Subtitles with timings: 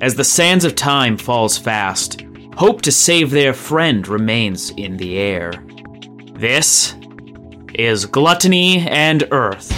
[0.00, 2.24] As the sands of time falls fast,
[2.56, 5.52] hope to save their friend remains in the air.
[6.32, 6.94] This
[7.74, 9.70] is Gluttony and Earth.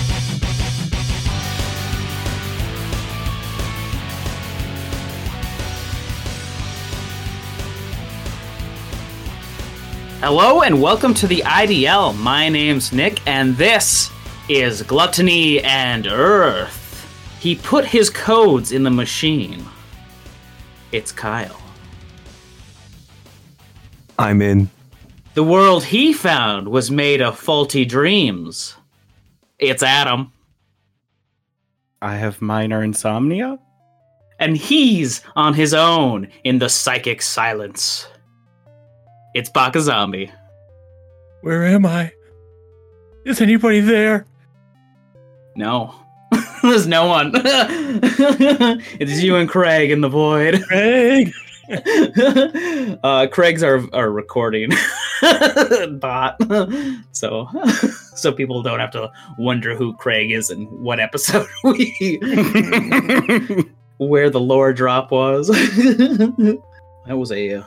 [10.21, 12.17] Hello and welcome to the IDL.
[12.17, 14.09] My name's Nick, and this
[14.49, 17.13] is Gluttony and Earth.
[17.41, 19.67] He put his codes in the machine.
[20.93, 21.61] It's Kyle.
[24.19, 24.69] I'm in.
[25.35, 28.77] The world he found was made of faulty dreams.
[29.59, 30.33] It's Adam.
[32.03, 33.59] I have minor insomnia.
[34.39, 38.07] And he's on his own in the psychic silence.
[39.35, 40.31] It's Baka Zombie.
[41.41, 42.13] Where am I?
[43.25, 44.27] Is anybody there?
[45.57, 45.95] No.
[46.71, 47.33] There's no one.
[47.35, 50.63] it's you and Craig in the void.
[50.69, 51.33] Craig!
[53.03, 54.71] uh, Craig's our, our recording
[55.99, 56.41] bot,
[57.13, 57.49] so
[58.15, 62.21] so people don't have to wonder who Craig is and what episode we
[63.97, 65.49] where the lore drop was.
[65.49, 66.63] that
[67.07, 67.65] was a uh,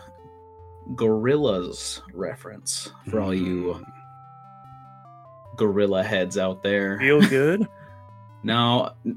[0.94, 3.84] Gorillaz reference for all you
[5.58, 7.00] gorilla heads out there.
[7.00, 7.68] Feel good?
[8.46, 9.10] No, I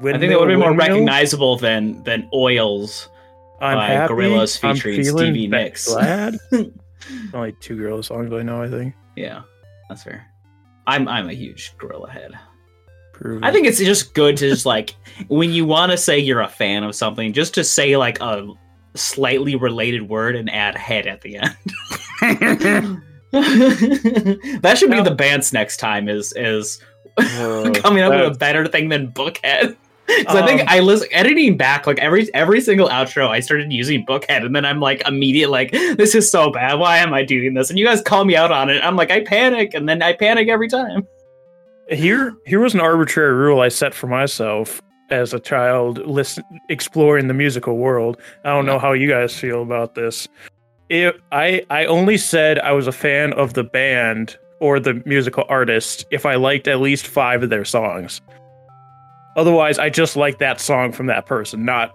[0.00, 0.88] Windmill, think that would be more windmill?
[0.88, 3.08] recognizable than than Oils.
[3.60, 4.12] I'm by happy.
[4.14, 5.86] Gorillaz I'm featuring Stevie ba- Nicks.
[5.92, 6.38] Glad.
[7.32, 8.62] Only two Gorilla songs I know.
[8.62, 8.94] I think.
[9.16, 9.42] Yeah,
[9.88, 10.26] that's fair.
[10.86, 12.32] I'm I'm a huge gorilla head.
[13.14, 13.52] Prove I it.
[13.52, 14.94] think it's just good to just like
[15.28, 18.46] when you want to say you're a fan of something, just to say like a
[18.94, 21.56] slightly related word and add head at the end.
[24.62, 26.82] that should be the band's next time is is
[27.74, 29.76] coming up with a better thing than bookhead.
[30.06, 33.72] Because I think Um, I listen editing back like every every single outro I started
[33.72, 37.24] using bookhead and then I'm like immediate like this is so bad why am I
[37.24, 39.88] doing this and you guys call me out on it I'm like I panic and
[39.88, 41.08] then I panic every time
[41.88, 47.28] here here was an arbitrary rule I set for myself as a child, listen, exploring
[47.28, 48.18] the musical world.
[48.44, 50.28] I don't know how you guys feel about this.
[50.90, 55.44] If I I only said I was a fan of the band or the musical
[55.50, 58.22] artist if I liked at least five of their songs.
[59.36, 61.94] Otherwise, I just like that song from that person, not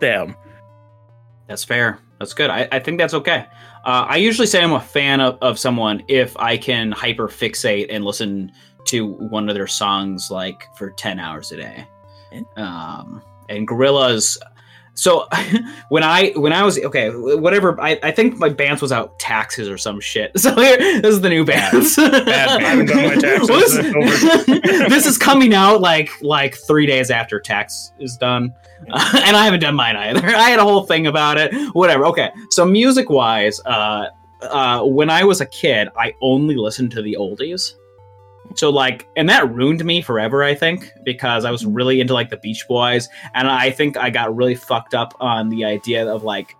[0.00, 0.34] them.
[1.46, 2.00] That's fair.
[2.18, 2.50] That's good.
[2.50, 3.46] I, I think that's okay.
[3.84, 7.86] Uh, I usually say I'm a fan of, of someone if I can hyper fixate
[7.88, 8.50] and listen
[8.86, 11.86] to one of their songs like for 10 hours a day.
[12.56, 14.38] Um, and Gorillaz.
[14.98, 15.28] So
[15.90, 19.68] when I when I was okay, whatever I, I think my bands was out taxes
[19.68, 20.32] or some shit.
[20.48, 21.96] So here, this is the new bands.
[21.96, 22.28] Bad.
[22.28, 23.76] I haven't done my taxes.
[23.76, 28.54] This, this is coming out like like three days after tax is done,
[28.86, 30.26] and I haven't done mine either.
[30.26, 31.54] I had a whole thing about it.
[31.74, 32.06] Whatever.
[32.06, 32.30] Okay.
[32.50, 34.06] So music wise, uh,
[34.42, 37.74] uh, when I was a kid, I only listened to the oldies.
[38.58, 40.42] So like, and that ruined me forever.
[40.42, 44.10] I think because I was really into like the Beach Boys, and I think I
[44.10, 46.56] got really fucked up on the idea of like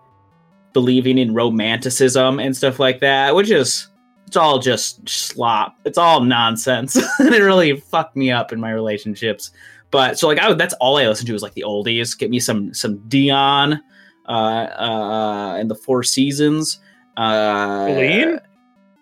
[0.71, 3.89] believing in romanticism and stuff like that, which is
[4.27, 5.75] it's all just slop.
[5.83, 9.51] It's all nonsense, and it really fucked me up in my relationships.
[9.91, 12.17] But so like, I would, that's all I listened to was like the oldies.
[12.17, 13.77] Get me some some Dion,
[14.25, 16.79] uh, uh, and the Four Seasons.
[17.17, 18.39] Uh, Celine?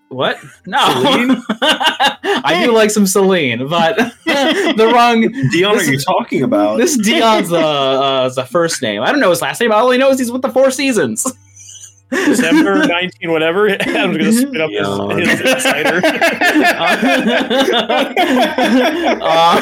[0.09, 0.37] What?
[0.65, 1.41] No, Celine?
[1.59, 3.95] I do like some Celine, but
[4.25, 5.21] the wrong.
[5.51, 6.77] Dion, This are you is- talking about?
[6.77, 9.01] This Dion's the uh, the first name.
[9.01, 9.71] I don't know his last name.
[9.73, 11.25] All I know is he's with the Four Seasons.
[12.09, 13.67] December 19, whatever.
[13.69, 15.19] Adam's gonna spit up Yawn.
[15.19, 15.99] his, his cider.
[19.21, 19.61] uh,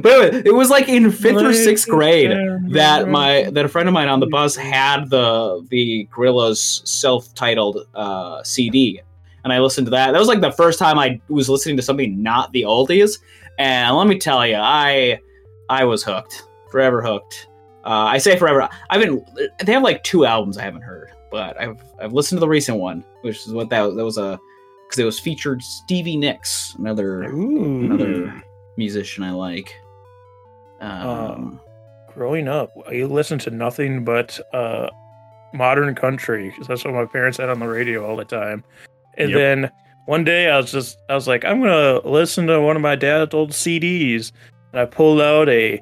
[0.00, 2.30] but anyway, it was like in fifth or sixth grade
[2.70, 7.86] that my that a friend of mine on the bus had the the Gorillaz self-titled
[7.94, 9.00] uh, CD,
[9.44, 10.12] and I listened to that.
[10.12, 13.18] That was like the first time I was listening to something not the oldies,
[13.58, 15.20] and let me tell you, I
[15.68, 17.48] I was hooked, forever hooked.
[17.84, 18.68] Uh, I say forever.
[18.90, 19.24] I've been.
[19.64, 22.78] They have like two albums I haven't heard, but I've I've listened to the recent
[22.78, 24.38] one, which is what that that was a
[24.86, 27.84] because it was featured Stevie Nicks, another Ooh.
[27.84, 28.42] another
[28.76, 29.74] musician I like.
[30.80, 31.60] Um,
[32.14, 34.88] Growing up, I listened to nothing but uh,
[35.54, 38.64] modern country 'cause that's what my parents had on the radio all the time.
[39.18, 39.38] And Yep.
[39.38, 39.70] then
[40.06, 42.96] one day I was just, I was like, I'm gonna listen to one of my
[42.96, 44.32] dad's old CDs,
[44.72, 45.80] and I pulled out a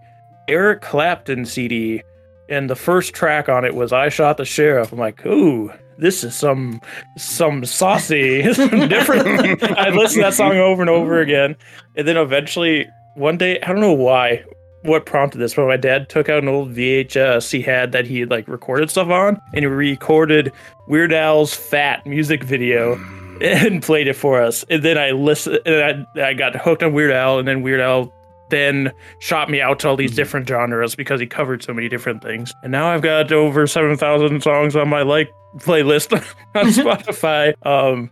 [0.48, 2.02] Eric Clapton CD,
[2.48, 5.70] and the first track on it was "I Shot the Sheriff." I'm like, ooh.
[6.00, 6.80] This is some
[7.16, 9.60] some saucy, some different.
[9.76, 11.56] I listened to that song over and over again,
[11.96, 12.86] and then eventually
[13.16, 14.44] one day, I don't know why,
[14.88, 18.20] what prompted this, but my dad took out an old VHS he had that he
[18.20, 20.52] had like recorded stuff on, and he recorded
[20.86, 22.94] Weird Al's "Fat" music video
[23.40, 24.64] and played it for us.
[24.68, 27.80] And then I listened, and I, I got hooked on Weird Al, and then Weird
[27.80, 28.12] Al
[28.50, 32.22] then shot me out to all these different genres because he covered so many different
[32.22, 32.52] things.
[32.62, 36.12] And now I've got over seven thousand songs on my like playlist
[36.54, 37.54] on Spotify.
[37.66, 38.10] Um,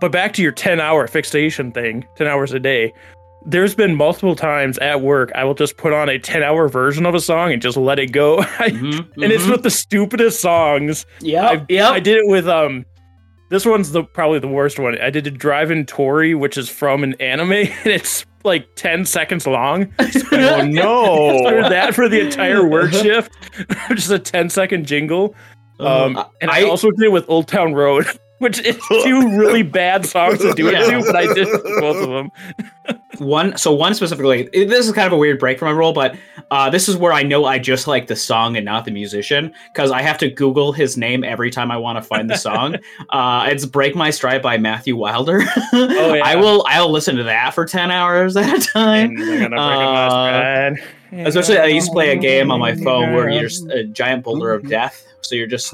[0.00, 2.92] but back to your ten hour fixation thing, ten hours a day
[3.46, 7.04] there's been multiple times at work I will just put on a 10 hour version
[7.06, 8.38] of a song and just let it go.
[8.58, 9.50] I, Mhm, and it's mhm.
[9.52, 11.04] with the stupidest songs.
[11.20, 11.90] yeah, I, yeah.
[11.90, 12.84] I did it with um
[13.50, 14.98] this one's the probably the worst one.
[15.00, 19.46] I did a Drive-In Tori, which is from an anime, and it's like 10 seconds
[19.46, 19.92] long.
[20.32, 21.68] Oh no!
[21.68, 23.32] That for the entire work shift.
[23.90, 25.34] just a 10 second jingle.
[25.80, 28.06] Um Uh, and I, I- also did it with Old Town Road.
[28.38, 30.98] Which is two really bad songs to do it Yeah.
[30.98, 31.46] to, but I did
[31.80, 32.30] both of them.
[33.18, 36.16] one so one specifically this is kind of a weird break from my role but
[36.50, 39.52] uh, this is where i know i just like the song and not the musician
[39.72, 42.74] because i have to google his name every time i want to find the song
[43.10, 45.42] uh, it's break my stride by matthew wilder
[45.72, 46.22] Oh, yeah.
[46.24, 51.20] i will i'll listen to that for 10 hours at a time And gonna break
[51.22, 53.84] Uh, especially i used to play a game on my phone where you're just a
[53.84, 55.72] giant boulder of death so you're just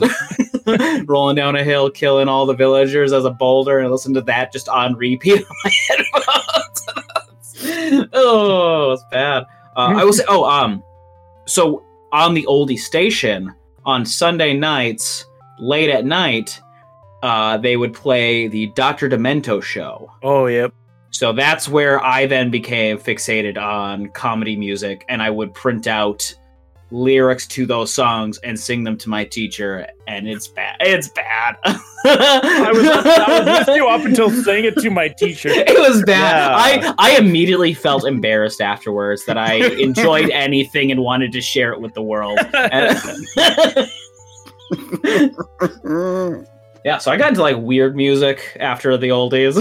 [1.06, 4.52] rolling down a hill killing all the villagers as a boulder and listen to that
[4.52, 8.08] just on repeat on my headphones.
[8.12, 9.44] Oh it's bad.
[9.76, 10.82] Uh, i will say oh um
[11.46, 13.54] so on the oldie station
[13.84, 15.24] on sunday nights
[15.60, 16.60] late at night
[17.22, 20.10] uh, they would play the dr demento show.
[20.22, 20.72] Oh, yep.
[21.10, 26.34] so that's where I then became fixated on comedy music, and I would print out
[26.90, 30.76] lyrics to those songs and sing them to my teacher, and it's bad.
[30.80, 31.56] It's bad.
[31.64, 35.50] I was, I was with you up until saying it to my teacher.
[35.70, 36.82] It was bad.
[36.82, 36.94] Yeah.
[36.98, 41.80] I I immediately felt embarrassed afterwards that I enjoyed anything and wanted to share it
[41.80, 42.38] with the world.
[46.84, 49.58] Yeah, so I got into like weird music after the old days.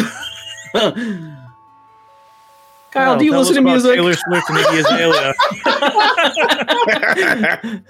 [2.92, 3.96] Kyle, Wow, do you listen to music?
[3.96, 5.34] Taylor Swift and Iggy Azalea.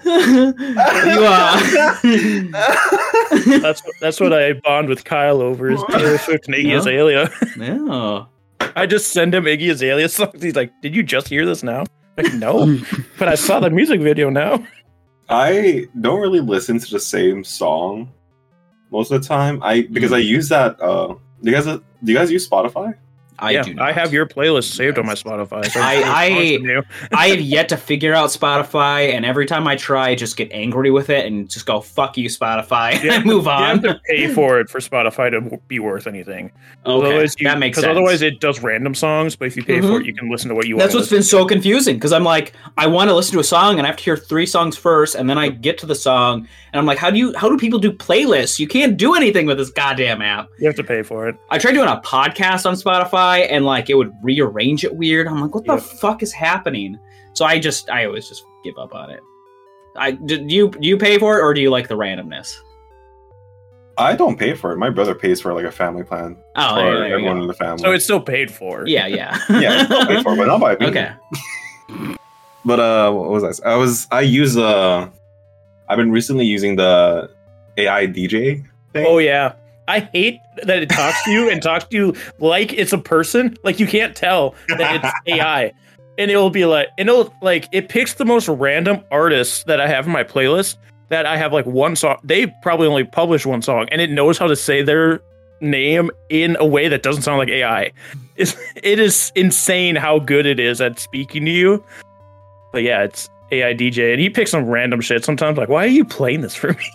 [0.04, 1.60] you uh
[3.62, 6.78] That's that's what I bond with Kyle over is Taylor Swift and Iggy Yeah.
[6.78, 7.30] Azalea.
[7.56, 8.24] yeah.
[8.76, 10.42] I just send him Iggy Azalea songs.
[10.42, 11.84] He's like, "Did you just hear this now?"
[12.16, 12.78] Like, no,
[13.18, 14.64] but I saw the music video now.
[15.28, 18.10] I don't really listen to the same song
[18.90, 19.62] most of the time.
[19.62, 20.80] I because I use that.
[20.80, 22.94] Uh, do you guys do you guys use Spotify?
[23.40, 23.76] I yeah, do.
[23.80, 25.64] I have your playlist saved on my Spotify.
[25.70, 26.82] So I- I-
[27.12, 30.50] I have yet to figure out Spotify, and every time I try, I just get
[30.52, 33.60] angry with it and just go "fuck you, Spotify," Yeah, and move on.
[33.82, 36.52] You have to pay for it for Spotify to be worth anything.
[36.86, 37.84] Okay, Otherwise you, that makes sense.
[37.86, 39.36] Because otherwise, it does random songs.
[39.36, 40.00] But if you pay for Mhm.
[40.00, 41.00] it, you can listen to what you That's want.
[41.00, 43.78] That's what's been so confusing because I'm like, I want to listen to a song
[43.78, 46.46] and I have to hear three songs first, and then I get to the song,
[46.72, 48.58] and I'm like, how do you, how do people do playlists?
[48.58, 50.48] You can't do anything with this goddamn app.
[50.58, 51.36] You have to pay for it.
[51.50, 55.26] I tried doing a podcast on Spotify, and like it would rearrange it weird.
[55.26, 56.98] I'm like, what the fuck is happening?
[57.32, 59.20] So I just, I always just give up on it.
[59.96, 62.56] I do you do you pay for it or do you like the randomness?
[63.98, 64.78] I don't pay for it.
[64.78, 67.42] My brother pays for like a family plan Oh, for there, there everyone go.
[67.42, 67.82] in the family.
[67.82, 68.84] So it's still paid for.
[68.86, 70.86] yeah, yeah, yeah, it's not paid for, but not by me.
[70.86, 71.12] okay.
[72.64, 73.70] But uh, what was I?
[73.70, 75.08] I was I use uh,
[75.88, 77.30] I've been recently using the
[77.78, 79.06] AI DJ thing.
[79.06, 79.54] Oh yeah.
[79.90, 83.56] I hate that it talks to you and talks to you like it's a person.
[83.64, 85.72] Like you can't tell that it's AI.
[86.16, 89.88] And it'll be like, and it'll like, it picks the most random artists that I
[89.88, 90.76] have in my playlist
[91.08, 92.18] that I have like one song.
[92.22, 95.22] They probably only publish one song and it knows how to say their
[95.60, 97.90] name in a way that doesn't sound like AI.
[98.36, 101.84] It's, it is insane how good it is at speaking to you.
[102.70, 105.58] But yeah, it's AI DJ and he picks some random shit sometimes.
[105.58, 106.92] Like, why are you playing this for me?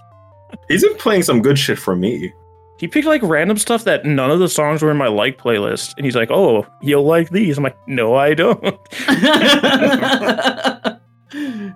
[0.70, 2.32] He's been playing some good shit for me.
[2.78, 5.94] He picked like random stuff that none of the songs were in my like playlist,
[5.96, 8.78] and he's like, "Oh, you'll like these." I'm like, "No, I don't."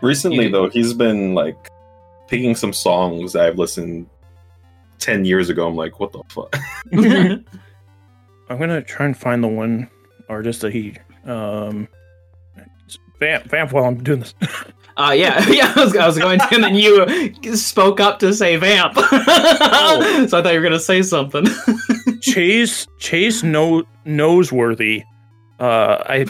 [0.00, 1.70] Recently though, he's been like
[2.28, 4.08] picking some songs that I've listened
[4.98, 5.68] ten years ago.
[5.68, 6.56] I'm like, what the fuck?
[6.92, 9.90] I'm gonna try and find the one
[10.28, 11.86] artist that he um
[13.20, 14.34] vamp vamp while I'm doing this.
[14.96, 15.72] Uh, yeah, yeah.
[15.76, 18.94] I was, I was going to, and then you spoke up to say vamp.
[19.76, 20.26] Oh.
[20.28, 21.46] so I thought you were gonna say something.
[22.20, 25.02] Chase Chase no Noseworthy.
[25.58, 26.26] Uh, I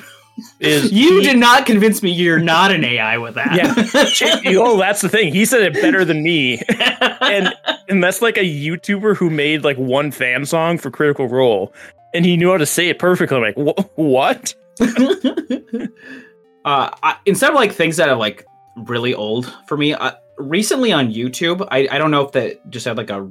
[0.60, 3.54] is you he- did not convince me you're not an AI with that.
[3.54, 4.04] Yeah.
[4.06, 5.32] Chase, oh, that's the thing.
[5.32, 6.60] He said it better than me,
[7.20, 7.54] and
[7.88, 11.72] and that's like a YouTuber who made like one fan song for Critical Role,
[12.14, 13.36] and he knew how to say it perfectly.
[13.36, 14.54] I'm like, what?
[14.80, 15.86] uh,
[16.64, 18.44] I, instead of like things that are like
[18.76, 22.84] really old for me, uh, recently on YouTube, I, I don't know if that just
[22.84, 23.30] had like a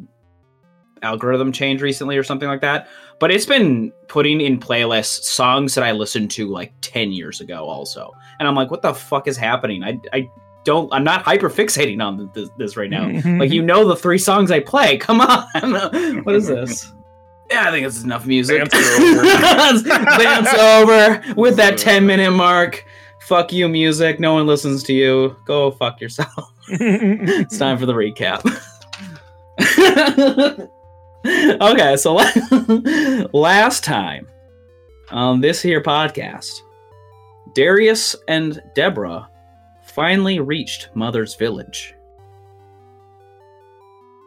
[1.02, 2.88] algorithm change recently or something like that,
[3.20, 7.66] but it's been putting in playlists songs that I listened to like 10 years ago
[7.66, 8.12] also.
[8.40, 9.84] And I'm like, what the fuck is happening?
[9.84, 10.30] I, I
[10.64, 13.10] don't, I'm not hyper fixating on this, this right now.
[13.38, 14.98] like, you know, the three songs I play.
[15.00, 16.24] Come on.
[16.24, 16.92] what is this?
[17.52, 18.68] Yeah, I think it's enough music.
[18.70, 22.86] Dance Dance over with that 10 minute mark.
[23.24, 24.20] Fuck you, music.
[24.20, 25.38] No one listens to you.
[25.46, 26.52] Go fuck yourself.
[26.68, 28.44] it's time for the recap.
[31.62, 34.28] okay, so la- last time
[35.12, 36.60] on this here podcast,
[37.56, 39.30] Darius and Deborah
[39.86, 41.96] finally reached Mother's Village.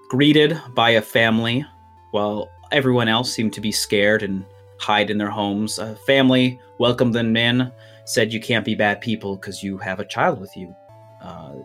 [0.09, 1.67] Greeted by a family,
[2.13, 4.43] while everyone else seemed to be scared and
[4.79, 7.71] hide in their homes, a family welcomed them in,
[8.07, 10.75] said you can't be bad people because you have a child with you.
[11.21, 11.57] Uh,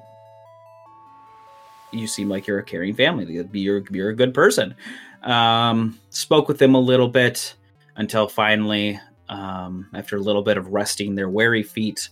[1.92, 3.26] you seem like you're a caring family.
[3.54, 4.76] You're, you're a good person.
[5.24, 7.56] Um, spoke with them a little bit
[7.96, 12.10] until finally, um, after a little bit of resting their weary feet,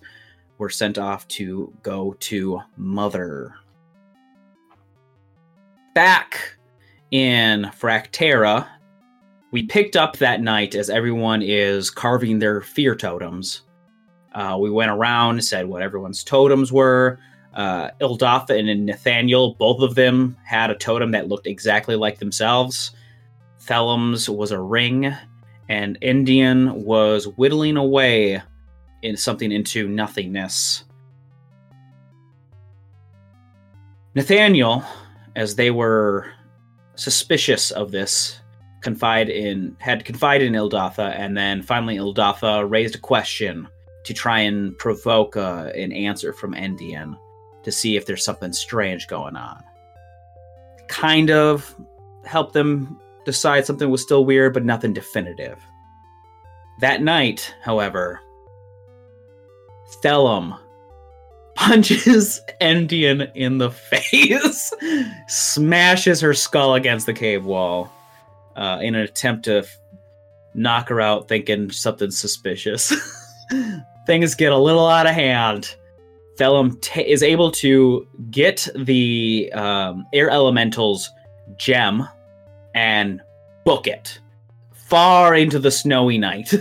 [0.58, 3.56] were sent off to go to Mother.
[5.96, 6.58] Back
[7.12, 8.68] in Fracterra,
[9.52, 13.64] we picked up that night as everyone is carving their fear totems.
[14.34, 17.20] Uh, we went around, said what everyone's totems were.
[17.54, 22.92] Uh, and Nathaniel, both of them had a totem that looked exactly like themselves.
[23.62, 25.14] Thellum's was a ring,
[25.68, 28.42] and Endien was whittling away
[29.02, 30.84] in something into nothingness.
[34.16, 34.84] Nathaniel,
[35.36, 36.32] as they were
[36.96, 38.40] suspicious of this,
[38.82, 43.68] confide in had confided in Ildatha, and then finally Ildatha raised a question
[44.10, 47.16] to try and provoke uh, an answer from Endien
[47.62, 49.64] to see if there's something strange going on.
[50.88, 51.76] Kind of
[52.26, 55.64] helped them decide something was still weird, but nothing definitive.
[56.80, 58.20] That night, however,
[60.02, 60.56] Thellum
[61.56, 64.74] punches Endien in the face,
[65.28, 67.92] smashes her skull against the cave wall
[68.56, 69.68] uh, in an attempt to
[70.56, 72.92] knock her out, thinking something suspicious.
[74.10, 75.76] Things get a little out of hand.
[76.36, 81.12] Thellum ta is able to get the um, air elemental's
[81.58, 82.08] gem
[82.74, 83.22] and
[83.66, 84.20] book it
[84.74, 86.52] far into the snowy night,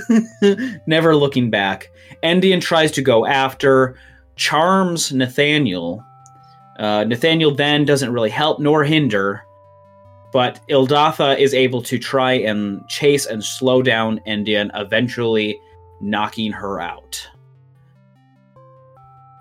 [0.87, 1.91] never looking back.
[2.23, 3.99] Endien tries to go after,
[4.37, 6.05] charms Nathaniel.
[6.79, 9.43] Uh, Nathaniel then doesn't really help nor hinder,
[10.35, 15.59] but Ildatha is able to try and chase and slow down Endien, eventually
[16.03, 17.27] knocking her out.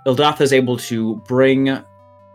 [0.08, 1.84] Ildatha is able to bring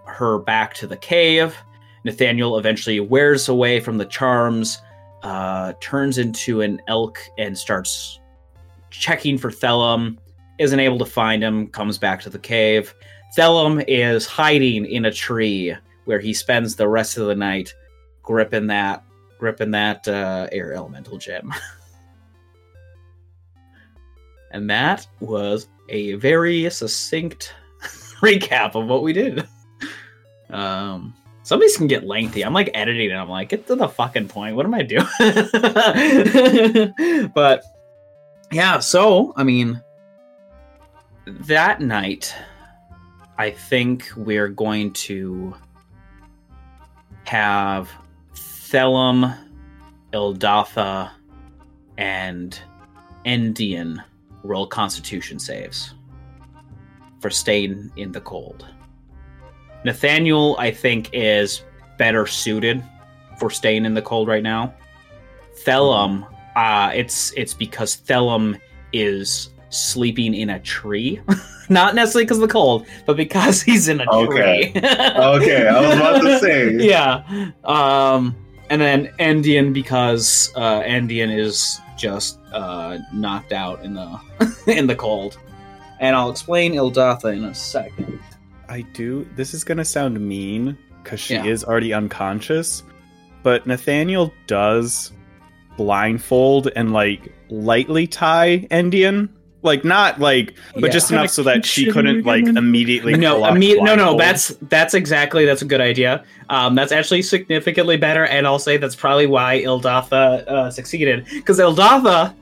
[0.04, 1.56] her back to the cave.
[2.04, 4.82] Nathaniel eventually wears away from the charms,
[5.22, 8.20] uh, turns into an elk, and starts
[8.90, 10.18] checking for Thellum.
[10.58, 12.94] Isn't able to find him, comes back to the cave.
[13.34, 15.74] Thellum is hiding in a tree
[16.04, 17.72] where he spends the rest of the night
[18.22, 19.02] gripping that
[19.38, 21.52] gripping that uh, air elemental gem.
[24.50, 27.54] and that was a very succinct
[28.22, 29.46] recap of what we did.
[30.50, 32.44] Um, some of these can get lengthy.
[32.44, 34.54] I'm like editing and I'm like, get to the fucking point.
[34.54, 35.06] What am I doing?
[37.34, 37.64] but
[38.52, 39.82] yeah, so I mean,
[41.26, 42.34] that night,
[43.38, 45.56] I think we're going to
[47.24, 47.90] have
[48.34, 49.32] Thellum,
[50.12, 51.10] Ildatha,
[51.98, 52.58] and
[53.24, 54.02] Endien
[54.44, 55.94] roll Constitution saves
[57.22, 58.66] for staying in the cold.
[59.84, 61.62] Nathaniel, I think, is
[61.98, 62.84] better suited
[63.38, 64.74] for staying in the cold right now.
[65.64, 66.26] Thellum,
[66.56, 68.56] uh, it's it's because Thellum
[68.92, 71.20] is sleeping in a tree,
[71.68, 74.12] not necessarily because of the cold, but because he's in a tree.
[74.12, 74.72] Okay.
[74.72, 74.80] tree.
[74.82, 76.72] Okay, I was about to say.
[76.76, 77.50] yeah.
[77.64, 78.36] Um,
[78.70, 84.20] and then Endien because uh, Endien is just uh, knocked out in the
[84.66, 85.38] in the cold.
[86.02, 88.18] And I'll explain Ildatha in a second.
[88.68, 89.26] I do.
[89.36, 91.44] This is gonna sound mean because she Yeah.
[91.46, 92.82] is already unconscious,
[93.42, 95.12] but Nathaniel does
[95.76, 99.28] blindfold and like lightly tie Endien,
[99.62, 100.90] like not like, but Yeah.
[100.90, 103.14] just enough so that she couldn't like immediately.
[103.14, 104.16] no, pull imme- no, no.
[104.18, 106.24] That's that's exactly that's a good idea.
[106.50, 111.58] Um, that's actually significantly better, and I'll say that's probably why Ildatha uh, succeeded because
[111.58, 112.34] Ildatha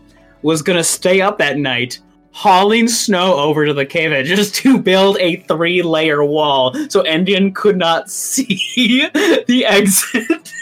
[0.43, 1.99] was gonna stay up that night
[2.33, 7.03] hauling snow over to the cave edge just to build a three layer wall so
[7.03, 9.09] Endien could not see
[9.47, 10.53] the exit.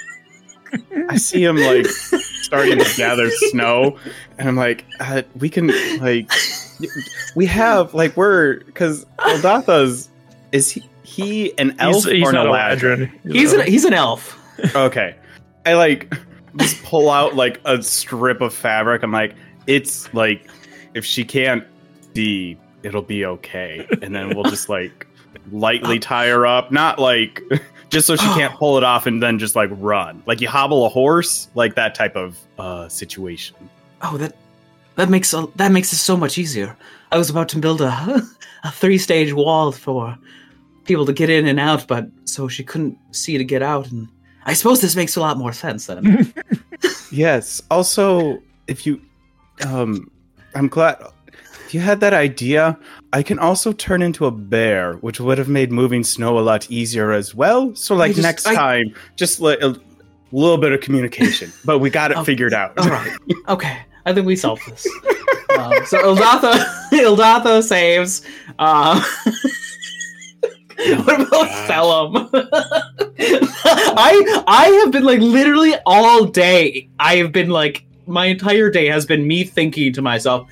[1.09, 3.99] I see him like starting to gather snow,
[4.37, 6.31] and I'm like, uh, we can like,
[7.35, 10.11] we have like we're because Ildatha's
[10.53, 13.11] is he he an elf He's, he's an not Eladrin?
[13.33, 14.39] He's an, he's an elf.
[14.75, 15.17] Okay,
[15.65, 16.13] I like
[16.57, 19.03] just pull out like a strip of fabric.
[19.03, 19.35] I'm like,
[19.67, 20.51] it's like
[20.95, 21.65] if she can't
[22.15, 25.07] see, it'll be okay, and then we'll just like
[25.53, 27.43] lightly tie her up, not like
[27.91, 30.87] just so she can't pull it off and then just like run, like you hobble
[30.87, 33.57] a horse, like that type of uh situation.
[34.03, 34.37] Oh, that
[34.97, 36.77] that makes a, that makes it so much easier.
[37.11, 38.23] I was about to build a
[38.65, 40.17] a three stage wall for
[40.85, 43.91] people to get in and out, but so she couldn't see to get out.
[43.91, 44.09] And
[44.47, 46.33] I suppose this makes a lot more sense then.
[47.11, 47.63] Yes.
[47.71, 49.01] Also, if you,
[49.67, 50.11] um,
[50.55, 50.97] I'm glad
[51.67, 52.79] if you had that idea.
[53.13, 56.71] I can also turn into a bear, which would have made moving snow a lot
[56.71, 57.75] easier as well.
[57.75, 59.77] So, like just- next I- time, just like a
[60.33, 62.77] little bit of communication, but we got it Oh, figured out.
[62.79, 63.17] All right,
[63.49, 64.87] okay, I think we solved this.
[65.59, 68.23] um, so Ildatha Ildatha saves.
[68.59, 69.03] Um,
[71.05, 72.29] what about gosh.
[73.65, 76.89] I I have been like literally all day.
[77.01, 80.49] I have been like my entire day has been me thinking to myself,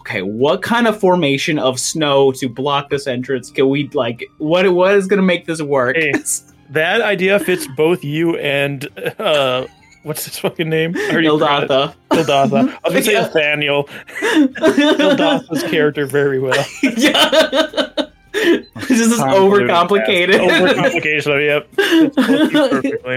[0.00, 4.24] okay, what kind of formation of snow to block this entrance can we like?
[4.38, 5.96] What what is going to make this work?
[5.96, 6.12] Hey.
[6.70, 8.88] That idea fits both you and
[9.20, 9.66] uh,
[10.02, 10.94] what's his fucking name?
[10.94, 11.94] Ildatha.
[12.10, 12.78] Ildatha.
[12.82, 13.84] I was gonna say Nathaniel.
[14.08, 16.64] Ildatha's character very well.
[16.82, 18.03] yeah.
[18.44, 20.38] This is Convoluted overcomplicated.
[20.48, 21.70] Overcomplication of yep.
[22.14, 23.16] Perfectly.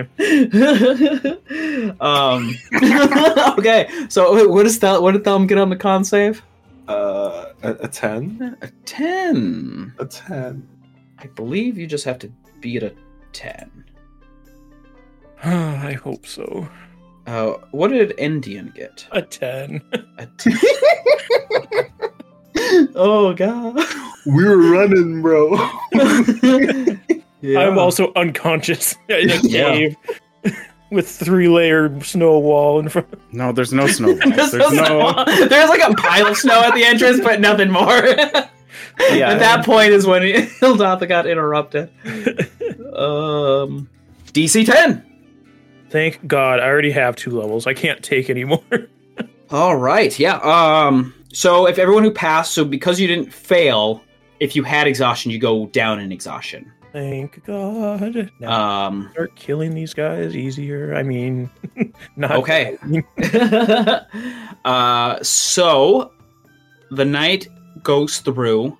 [2.00, 2.55] um.
[3.60, 5.01] okay, so wait, what does that?
[5.01, 6.41] What did Thelm get on the con save?
[6.88, 8.57] Uh, a, a ten.
[8.62, 9.93] A ten.
[10.00, 10.67] A ten.
[11.19, 12.31] I believe you just have to
[12.62, 12.93] beat a
[13.34, 13.86] ten.
[15.43, 16.67] I hope so.
[17.25, 19.06] Uh, what did Endien get?
[19.12, 19.82] A ten.
[20.17, 20.58] A ten.
[22.95, 23.80] oh god.
[24.25, 25.56] We were running, bro.
[27.41, 27.60] yeah.
[27.60, 29.71] I'm also unconscious in a Yeah.
[29.73, 29.95] cave
[30.91, 33.08] with three layered snow wall in front.
[33.34, 34.13] No, there's no snow.
[34.13, 35.12] There's, There's no no.
[35.25, 35.47] snow.
[35.47, 38.06] There's like a pile of snow at the entrance, but nothing more.
[39.12, 39.30] Yeah.
[39.32, 40.21] At that point is when
[40.62, 41.89] Ildatha got interrupted.
[42.95, 43.89] Um,
[44.34, 45.03] DC 10.
[45.89, 47.65] Thank God, I already have two levels.
[47.67, 48.62] I can't take anymore.
[49.51, 50.38] All right, yeah.
[50.38, 54.02] Um, so if everyone who passed, so because you didn't fail,
[54.39, 56.71] if you had exhaustion, you go down in exhaustion.
[56.91, 58.32] Thank God.
[58.39, 60.95] Now Um, start killing these guys easier.
[60.95, 61.47] I mean,
[62.15, 62.76] not Okay.
[64.65, 66.12] uh, so
[66.89, 67.47] the night
[67.84, 68.76] goes through,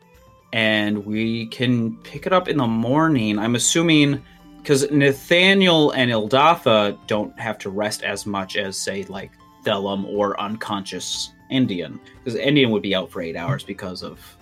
[0.52, 3.38] and we can pick it up in the morning.
[3.38, 4.20] I'm assuming
[4.58, 9.30] because Nathaniel and Ildatha don't have to rest as much as, say, like
[9.64, 14.38] Thellum or unconscious Endien, because Endien would be out for eight hours because of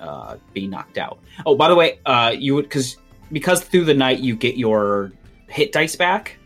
[0.00, 1.18] uh, being knocked out.
[1.44, 2.96] Oh, by the way, uh, you would because
[3.32, 5.12] because through the night you get your
[5.48, 6.38] hit dice back,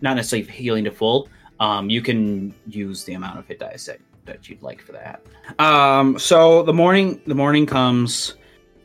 [0.00, 1.28] not necessarily healing to full
[1.60, 5.22] um, you can use the amount of hit dice that, that you'd like for that.
[5.58, 8.34] Um, so the morning the morning comes,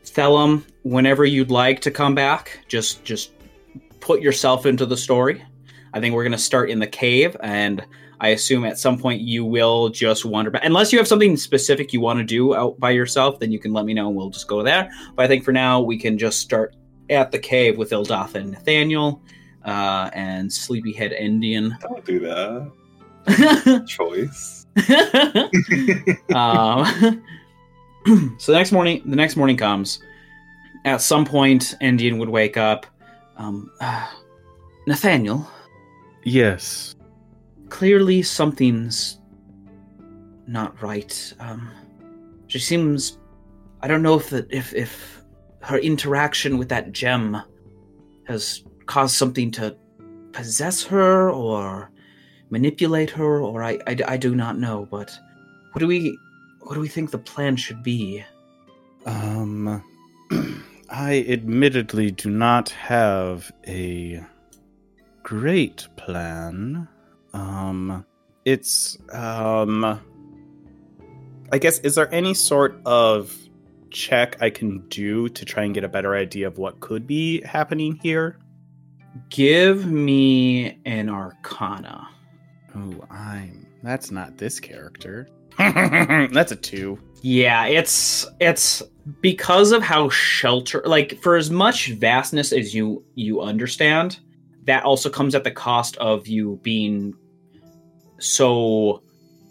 [0.06, 3.32] Thellum, whenever you'd like to come back, just just
[4.00, 5.44] put yourself into the story.
[5.94, 7.86] I think we're gonna start in the cave, and
[8.20, 10.64] I assume at some point you will just wander back.
[10.64, 13.74] Unless you have something specific you want to do out by yourself, then you can
[13.74, 14.90] let me know and we'll just go there.
[15.16, 16.76] But I think for now we can just start
[17.10, 19.22] at the cave with Ildatha and Nathaniel
[19.66, 21.80] uh, and Sleepyhead Endien.
[21.80, 22.72] Don't do that.
[23.88, 24.66] Choice.
[26.36, 27.24] um,
[28.38, 30.00] so the next morning, the next morning comes.
[30.86, 32.86] At some point, Endien would wake up.
[33.38, 34.08] Um, uh,
[34.88, 35.50] Nathaniel,
[36.24, 36.93] Yes.
[37.74, 39.18] Clearly something's
[40.46, 41.34] not right.
[41.40, 41.72] Um,
[42.46, 43.18] she seems.
[43.82, 45.24] I don't know if the, if if
[45.62, 47.42] her interaction with that gem
[48.28, 49.76] has caused something to
[50.34, 51.90] possess her or
[52.52, 54.88] manipulate her, or I, I, I do not know.
[54.90, 55.12] But
[55.72, 56.16] what do we
[56.60, 58.24] what do we think the plan should be?
[59.08, 59.84] Um,
[60.92, 64.24] I admittedly do not have a
[65.24, 66.88] great plan.
[67.34, 68.06] Um,
[68.46, 70.00] it's um,
[71.52, 73.36] I guess is there any sort of
[73.90, 77.42] check I can do to try and get a better idea of what could be
[77.42, 78.40] happening here?
[79.30, 82.10] Give me an Arcana.
[82.76, 85.28] Oh, I'm that's not this character.
[85.58, 86.98] That's a two.
[87.22, 88.82] Yeah, it's it's
[89.22, 94.20] because of how shelter like for as much vastness as you you understand,
[94.64, 97.14] that also comes at the cost of you being
[98.24, 99.04] so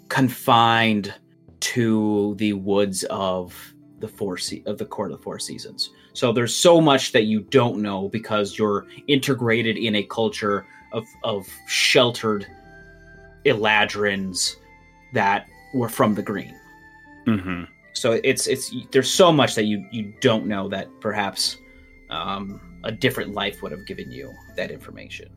[0.08, 1.14] confined
[1.60, 3.54] to the woods of
[4.00, 5.90] the four se- of the court of the four seasons.
[6.12, 11.06] So there's so much that you don't know because you're integrated in a culture of
[11.24, 12.46] of sheltered
[13.46, 14.56] Eladrins
[15.14, 16.54] that were from the green.
[17.26, 17.64] Mm-hmm.
[17.94, 21.58] So it's it's there's so much that you you don't know that perhaps
[22.10, 25.30] um, a different life would have given you that information.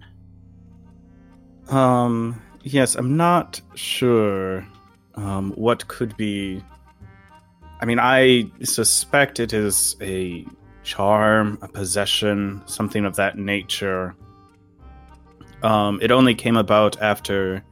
[1.70, 2.42] Um.
[2.66, 4.66] Yes, I'm not sure.
[5.14, 5.52] Um.
[5.52, 6.64] What could be?
[7.80, 10.46] I mean, I suspect it is a
[10.84, 14.16] charm, a possession, something of that nature.
[15.62, 16.00] Um.
[16.02, 17.64] It only came about after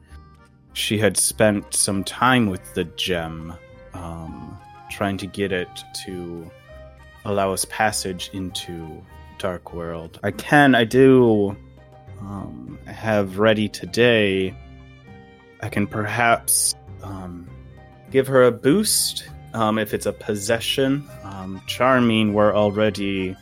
[0.74, 3.54] she had spent some time with the gem,
[3.94, 4.58] um,
[4.90, 5.68] trying to get it
[6.04, 6.50] to
[7.24, 9.02] allow us passage into
[9.38, 10.20] Dark World.
[10.22, 11.56] I can, I do
[12.20, 14.54] um, have ready today.
[15.64, 17.48] I can perhaps um,
[18.10, 21.08] give her a boost um, if it's a possession.
[21.22, 23.34] Um, charming, we're already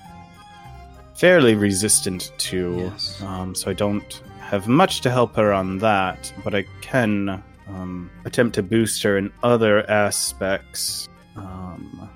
[1.16, 3.20] fairly resistant to, Yes.
[3.22, 8.08] um, so I don't have much to help her on that, but I can um,
[8.24, 12.08] attempt to boost her in other aspects um,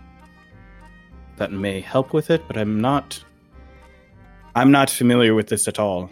[1.37, 2.43] that may help with it.
[2.47, 3.21] But I'm not.
[4.55, 6.11] I'm not familiar with this at all.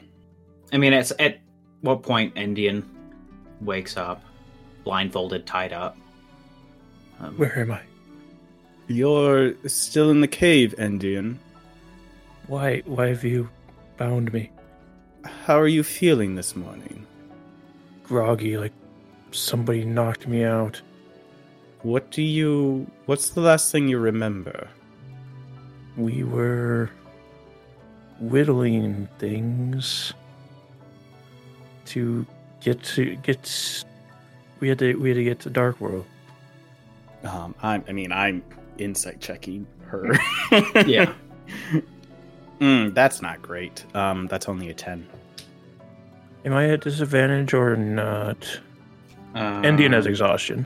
[0.73, 1.39] I mean, it's at
[1.83, 2.83] what point Endien
[3.65, 4.23] wakes up,
[4.85, 5.97] blindfolded, tied up.
[7.21, 7.81] Um, Where am I?
[8.87, 11.39] You're still in the cave, Endien.
[12.47, 12.83] Why?
[12.85, 13.49] Why have you
[13.97, 14.51] bound me?
[15.25, 17.07] How are you feeling this morning?
[18.03, 18.73] Groggy, like
[19.31, 20.83] somebody knocked me out.
[21.83, 22.87] What do you.
[23.07, 24.69] What's the last thing you remember?
[25.97, 26.91] We were
[28.21, 30.13] whittling things
[31.87, 32.27] to
[32.65, 33.85] get to get.
[34.61, 34.95] We had to.
[34.97, 36.07] We had to get to Dark World.
[37.23, 38.43] Um, I'm, I mean, I'm
[38.79, 40.15] insight checking her.
[40.87, 41.13] Yeah.
[42.61, 43.85] Mm, that's not great.
[43.97, 45.07] Um, that's only a 10.
[46.45, 48.61] Am I at disadvantage or not?
[49.35, 50.65] um, Indian has exhaustion.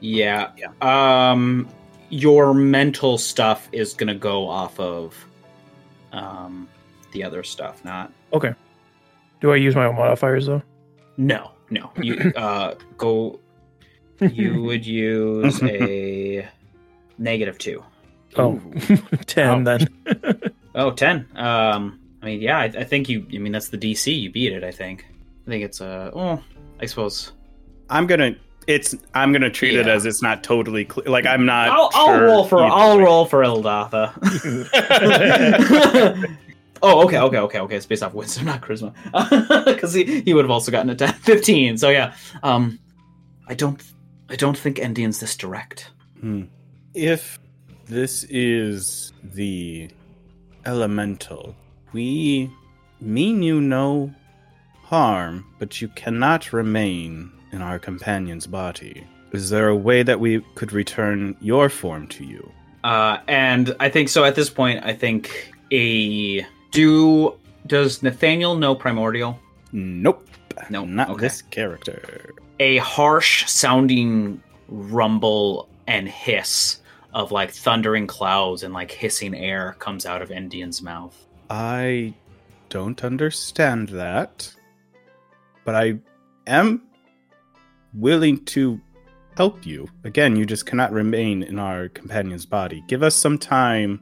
[0.00, 0.50] Yeah.
[0.82, 1.68] Um,
[2.08, 5.14] your mental stuff is gonna go off of
[6.12, 6.68] um
[7.12, 8.52] the other stuff, not Okay.
[9.40, 10.60] Do I use my own modifiers though?
[11.20, 11.92] No, no.
[12.00, 13.40] You uh go.
[14.20, 16.46] You would use a
[17.18, 17.82] negative two.
[18.36, 18.60] Oh,
[19.26, 19.88] 10 then.
[20.74, 21.26] Oh, 10.
[21.36, 23.26] Um, I mean, yeah, I, I think you.
[23.34, 24.20] I mean, that's the DC.
[24.20, 24.62] You beat it.
[24.62, 25.06] I think.
[25.46, 26.12] I think it's a.
[26.14, 26.42] Oh,
[26.80, 27.32] I suppose.
[27.88, 28.36] I'm gonna.
[28.66, 28.94] It's.
[29.14, 31.06] I'm gonna treat it as it's not totally clear.
[31.06, 31.68] Like I'm not.
[31.68, 32.62] I'll, I'll roll for.
[32.62, 33.04] I'll way.
[33.04, 34.12] roll for Ildatha.
[36.82, 37.76] oh, okay, okay, okay, okay.
[37.76, 38.94] It's based off wisdom, not charisma,
[39.64, 41.78] because he, he would have also gotten a 10, 15.
[41.78, 42.78] So yeah, um,
[43.46, 43.82] I don't,
[44.28, 45.90] I don't think Endien's this direct.
[46.20, 46.44] Hmm.
[46.94, 47.38] If
[47.86, 49.90] this is the
[50.66, 51.54] elemental,
[51.92, 52.50] we
[53.00, 54.14] mean you no
[54.82, 59.06] harm, but you cannot remain in our companion's body.
[59.32, 62.52] Is there a way that we could return your form to you?
[62.82, 64.24] Uh, and I think so.
[64.24, 67.34] At this point, I think a do
[67.66, 69.38] does Nathaniel know primordial?
[69.72, 70.26] Nope.
[70.68, 71.20] No, Not okay.
[71.20, 72.34] this character.
[72.58, 76.80] a harsh sounding rumble and hiss
[77.14, 81.16] of like thundering clouds and like hissing air comes out of Endien's mouth.
[81.48, 82.14] I
[82.68, 84.54] don't understand that,
[85.64, 85.98] but I
[86.46, 86.82] am
[87.94, 88.80] willing to
[89.36, 89.88] help you.
[90.04, 92.84] Again, you just cannot remain in our companion's body.
[92.86, 94.00] Give us some time.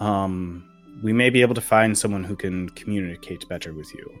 [0.00, 0.67] Um,
[1.02, 4.12] we may be able to find someone who can communicate better with you.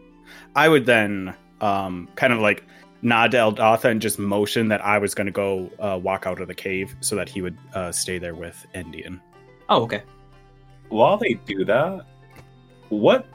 [0.54, 2.64] I would then, um, kind of like
[3.02, 6.40] nod to Ildatha and just motion that I was going to go uh, walk out
[6.40, 9.20] of the cave so that he would uh, stay there with Endien.
[9.68, 10.02] Oh, okay.
[10.88, 12.06] While they do that,
[12.88, 13.26] what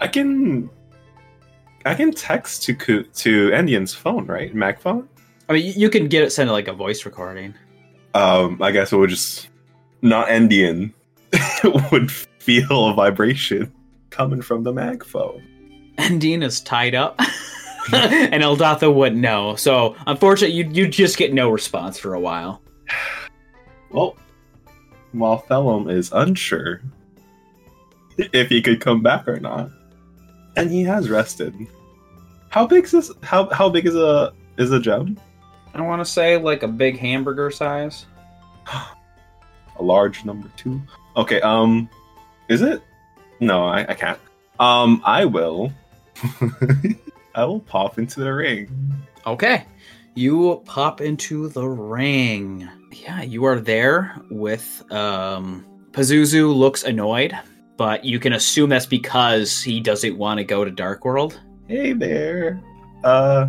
[0.00, 0.70] I can
[1.84, 4.54] I can text to to Endien's phone, right?
[4.54, 5.08] Mac phone.
[5.48, 7.54] I mean, you- you can get it sent to like a voice recording.
[8.14, 9.48] Um, I guess it would just
[10.00, 10.92] not Endien
[11.92, 12.10] would
[12.42, 13.72] feel a vibration
[14.10, 15.42] coming from the mag phone.
[15.98, 17.18] Endien is tied up,
[17.92, 19.54] and Ildatha wouldn't know.
[19.56, 22.62] So, unfortunately, you you just get no response for a while.
[23.90, 24.16] Well,
[25.12, 26.80] while Thellum is unsure
[28.16, 29.70] if he could come back or not,
[30.56, 31.54] and he has rested.
[32.48, 33.12] How big is this?
[33.22, 35.18] How how big is a is a gem?
[35.74, 38.06] I want to say like a big hamburger size.
[39.78, 40.80] A large number two.
[41.16, 41.40] Okay.
[41.40, 41.88] Um,
[42.52, 42.82] is it?
[43.40, 44.18] No, I, I can't.
[44.60, 45.72] Um, I will.
[47.34, 48.68] I will pop into the ring.
[49.26, 49.64] Okay.
[50.14, 52.68] You pop into the ring.
[52.92, 57.36] Yeah, you are there with um Pazuzu looks annoyed,
[57.76, 61.40] but you can assume that's because he doesn't want to go to Dark World.
[61.68, 62.60] Hey there.
[63.02, 63.48] Uh,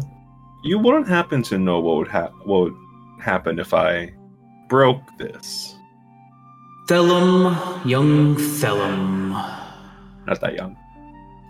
[0.63, 2.75] you wouldn't happen to know what would ha- what would
[3.21, 4.13] happen if I
[4.69, 5.72] broke this?
[6.87, 7.55] Thellum,
[7.87, 9.29] young Thellum.
[10.27, 10.77] Not that young.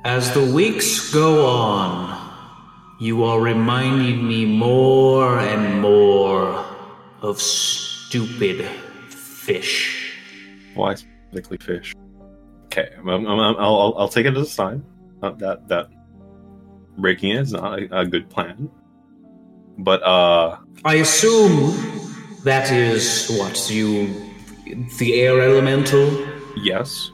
[0.06, 2.20] As the weeks go on,
[3.00, 6.64] you are reminding me more and more
[7.22, 8.64] of stupid
[9.10, 10.14] fish.
[10.76, 11.94] Why specifically fish?
[12.66, 14.84] Okay, I'm, I'm- I'll, I'll I'll take it as a sign
[15.22, 15.88] uh, that that
[16.98, 18.70] breaking it is not a, a good plan.
[19.80, 21.74] But uh, I assume
[22.44, 24.23] that is what you.
[25.00, 26.08] The air elemental?
[26.58, 27.12] yes.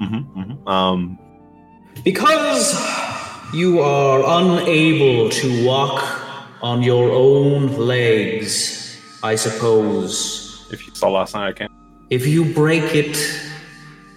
[0.00, 0.68] Mm-hmm, mm-hmm.
[0.68, 1.18] Um,
[2.04, 2.76] Because
[3.54, 6.02] you are unable to walk
[6.62, 10.66] on your own legs, I suppose.
[10.72, 11.72] if you saw last night, I can't.
[12.10, 13.16] If you break it,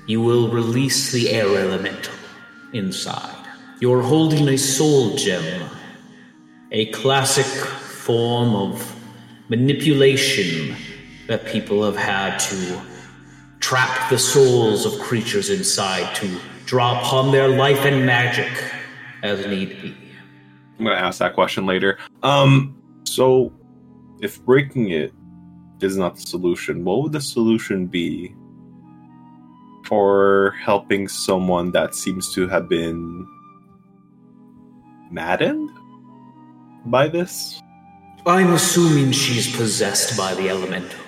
[0.08, 2.14] you will release the air elemental
[2.74, 3.36] inside.
[3.80, 5.70] You're holding a soul gem,
[6.72, 8.74] a classic form of
[9.48, 10.76] manipulation
[11.30, 12.82] that people have had to
[13.60, 18.52] trap the souls of creatures inside to draw upon their life and magic
[19.22, 19.96] as need be.
[20.80, 22.00] I'm gonna ask that question later.
[22.24, 23.54] Um, so
[24.22, 25.14] if breaking it
[25.82, 28.34] is not the solution, what would the solution be
[29.86, 33.28] for helping someone that seems to have been
[35.12, 35.70] maddened
[36.86, 37.62] by this?
[38.26, 41.00] I'm assuming she's possessed by the elemental.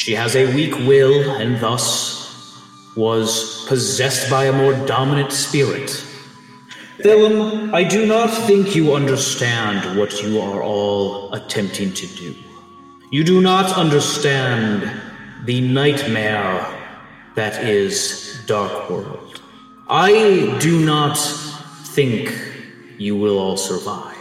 [0.00, 2.58] She has a weak will and thus
[2.96, 5.90] was possessed by a more dominant spirit.
[7.02, 12.34] Thellum, I do not think you understand what you are all attempting to do.
[13.10, 14.90] You do not understand
[15.44, 16.66] the nightmare
[17.34, 19.42] that is Dark World.
[19.90, 21.18] I do not
[21.92, 22.34] think
[22.96, 24.16] you will all survive.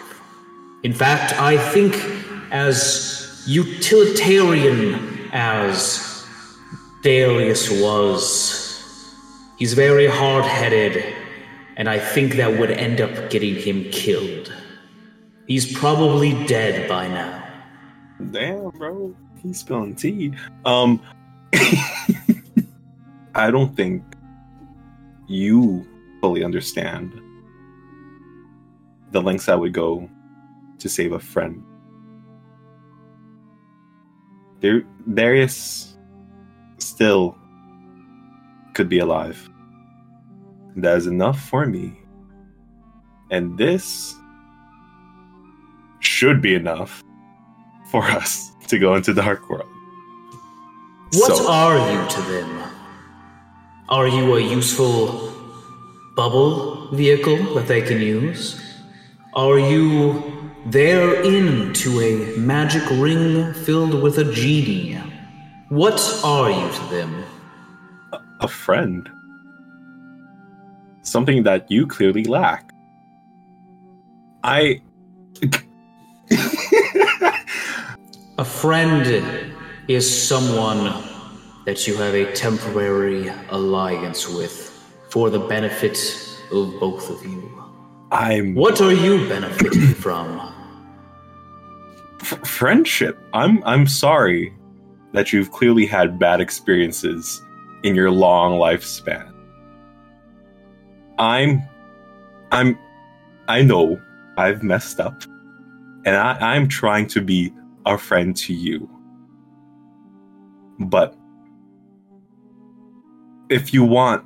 [0.83, 1.95] In fact, I think
[2.51, 6.25] as utilitarian as
[7.03, 9.13] Darius was,
[9.57, 11.03] he's very hard headed,
[11.77, 14.53] and I think that would end up getting him killed.
[15.47, 17.43] He's probably dead by now.
[18.31, 20.33] Damn, bro, he's spilling tea.
[20.65, 21.01] Um,
[23.35, 24.03] I don't think
[25.27, 25.87] you
[26.21, 27.21] fully understand
[29.11, 30.09] the lengths I would go
[30.79, 31.63] to save a friend.
[34.61, 35.97] There, Darius
[36.77, 37.37] still
[38.73, 39.49] could be alive.
[40.75, 41.93] That is enough for me.
[43.31, 44.15] And this
[45.99, 47.03] should be enough
[47.91, 49.69] for us to go into the Dark World.
[51.13, 52.49] What So- are you to them?
[53.89, 55.33] Are you a useful
[56.15, 58.59] bubble vehicle that they can use?
[59.33, 60.38] Are you
[60.71, 64.95] their in to a magic ring filled with a genie?
[65.69, 67.23] What are you to them?
[68.39, 69.09] a friend.
[71.01, 72.71] Something that you clearly lack.
[74.43, 74.81] I.
[78.37, 79.05] A friend
[79.89, 81.03] is someone
[81.65, 84.71] that you have a temporary alliance with
[85.09, 85.97] for the benefit
[86.53, 87.51] of both of you.
[88.13, 90.58] I'm What are you benefiting from?
[92.59, 93.17] Friendship.
[93.31, 94.53] I'm I'm sorry
[95.13, 97.41] that you've clearly had bad experiences
[97.83, 99.31] in your long lifespan.
[101.17, 101.63] I'm
[102.51, 102.77] I'm
[103.47, 103.97] I know
[104.35, 105.23] I've messed up.
[106.05, 107.53] And I, I'm trying to be
[107.85, 108.89] a friend to you.
[110.81, 111.15] But
[113.49, 114.25] if you want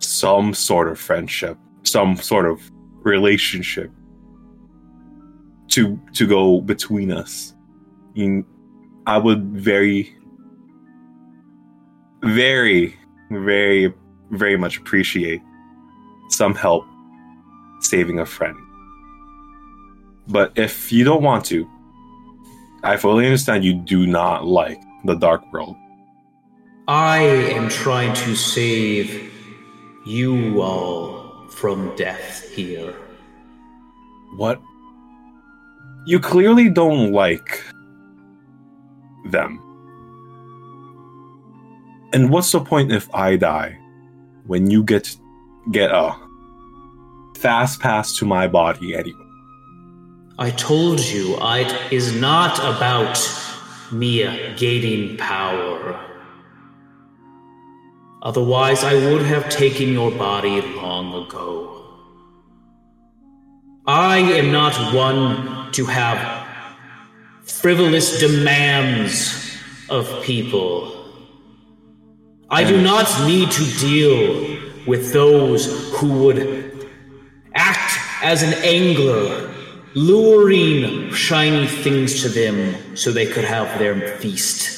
[0.00, 2.68] some sort of friendship, some sort of
[3.04, 3.92] relationship
[5.74, 7.52] to to go between us.
[8.14, 8.44] In,
[9.06, 10.16] I would very,
[12.22, 12.96] very,
[13.30, 13.92] very,
[14.30, 15.42] very much appreciate
[16.28, 16.84] some help
[17.80, 18.56] saving a friend.
[20.28, 21.68] But if you don't want to,
[22.84, 25.74] I fully understand you do not like the dark world.
[26.86, 29.32] I am trying to save
[30.06, 32.94] you all from death here.
[34.36, 34.60] What
[36.06, 37.64] You clearly don't like
[39.30, 39.60] them.
[42.12, 43.78] And what's the point if I die
[44.46, 45.16] when you get
[45.72, 46.14] get a
[47.38, 49.20] fast pass to my body anyway?
[50.38, 53.18] I told you, I it is not about
[53.90, 54.24] me
[54.56, 55.98] gaining power.
[58.22, 61.70] Otherwise, I would have taken your body long ago.
[63.86, 66.46] I am not one to have
[67.44, 69.58] frivolous demands
[69.90, 70.92] of people.
[72.50, 76.88] I do not need to deal with those who would
[77.54, 79.52] act as an angler,
[79.94, 84.70] luring shiny things to them so they could have their feast.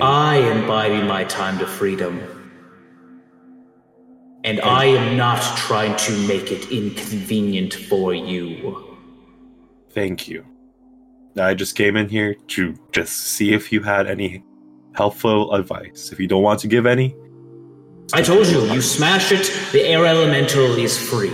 [0.00, 2.20] I am biding my time to freedom.
[4.42, 8.83] And I am not trying to make it inconvenient for you.
[9.94, 10.44] Thank you.
[11.38, 14.44] I just came in here to just see if you had any
[14.94, 16.10] helpful advice.
[16.12, 17.14] If you don't want to give any,
[18.12, 21.32] I told you, you smash it, the air elemental is free.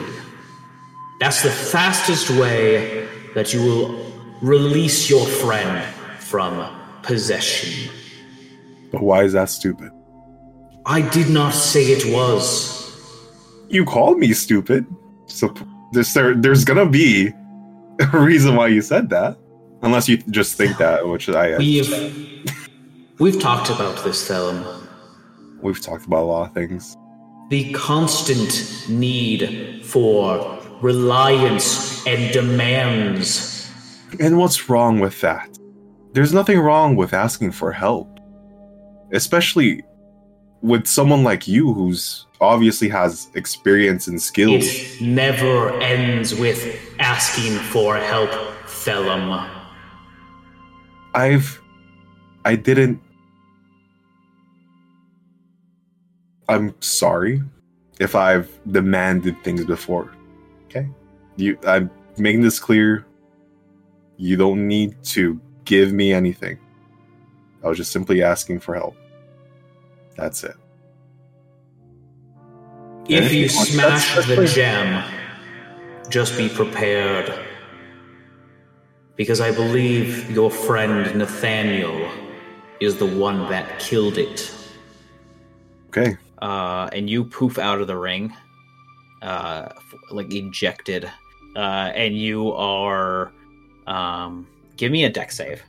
[1.18, 5.85] That's the fastest way that you will release your friend
[6.20, 6.53] from
[7.03, 7.90] possession.
[8.92, 9.90] but why is that stupid?
[10.87, 12.79] I did not say it was.
[13.68, 14.87] You called me stupid,
[15.27, 15.53] so
[15.92, 17.33] there's there, there's gonna be
[18.13, 19.37] reason why you said that,
[19.83, 22.45] unless you just think that, which I We've
[23.19, 24.89] we've talked about this, Thellum.
[25.63, 26.97] we've talked about a lot of things.
[27.51, 33.69] The constant need for reliance and demands.
[34.19, 35.59] And what's wrong with that?
[36.13, 38.19] There's nothing wrong with asking for help.
[39.13, 39.83] Especially
[40.63, 44.65] with someone like you who's obviously has experience and skills.
[44.65, 46.80] It never ends with
[47.14, 48.31] asking for help,
[48.66, 49.27] Thellum.
[51.12, 51.61] I've
[52.44, 53.01] I didn't
[56.49, 57.42] I'm sorry
[57.99, 60.12] if I've demanded things before.
[60.66, 60.88] Okay?
[61.37, 63.05] You I'm making this clear.
[64.16, 66.59] You don't need to give me anything.
[67.64, 68.96] I was just simply asking for help.
[70.16, 70.55] That's it.
[73.09, 74.46] If you That's- smash the clear.
[74.46, 75.05] gem,
[76.11, 77.33] just be prepared.
[79.16, 82.11] Because I believe your friend Nathaniel
[82.81, 84.53] is the one that killed it.
[85.88, 86.16] Okay.
[86.40, 88.35] uh, and you poof out of the ring,
[89.23, 89.68] uh,
[90.11, 91.11] like ejected,
[91.57, 93.33] uh, and you are.
[93.87, 94.46] Um,
[94.77, 95.62] give me a dex save.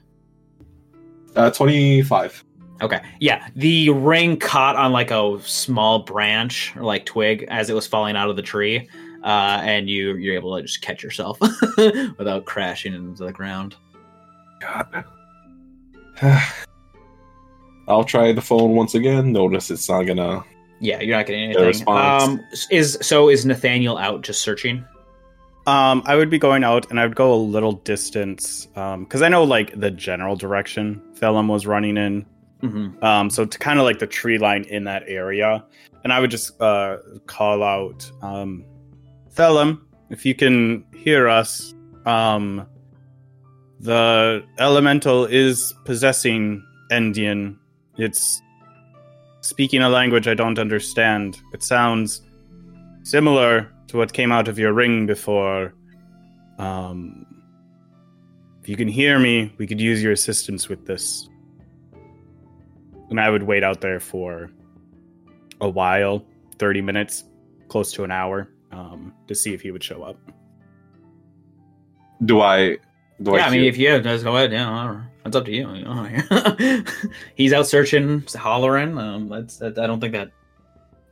[1.36, 2.44] Uh 25.
[2.82, 7.74] Okay, yeah, the ring caught on like a small branch or like twig as it
[7.74, 8.88] was falling out of the tree,
[9.24, 11.40] uh, and you you're able to just catch yourself
[12.18, 13.76] without crashing into the ground.
[14.60, 15.06] God.
[17.88, 19.32] I'll try the phone once again.
[19.32, 20.44] Notice it's not gonna
[20.80, 21.66] Yeah, you're not getting anything.
[21.66, 22.24] response.
[22.24, 24.86] Um, is so is Nathaniel out just searching?
[25.68, 29.30] Um, I would be going out and I would go a little distance because I
[29.30, 32.26] know like the general direction Thellum was running in.
[32.64, 33.04] Mm-hmm.
[33.04, 35.64] Um, so to kind of like the tree line in that area,
[36.04, 38.66] and I would just uh, call out, um,
[39.32, 41.74] Thellum, if you can hear us,
[42.06, 42.68] um,
[43.80, 47.58] the elemental is possessing Endien.
[47.98, 48.42] It's
[49.40, 51.40] speaking a language I don't understand.
[51.54, 52.22] It sounds
[53.04, 55.74] similar to what came out of your ring before.
[56.58, 57.26] Um,
[58.62, 61.30] if you can hear me, we could use your assistance with this.
[63.10, 64.52] And I would wait out there for
[65.62, 66.26] a while
[66.60, 67.24] 30 minutes,
[67.70, 70.18] close to an hour, um, to see if he would show up.
[72.26, 72.78] do I
[73.22, 75.08] do yeah, I mean, if you just go ahead, yeah, whatever.
[75.26, 75.72] It's up to you.
[75.76, 76.84] you know.
[77.36, 78.98] He's out searching, hollering.
[78.98, 80.32] Um, that's that, I don't think that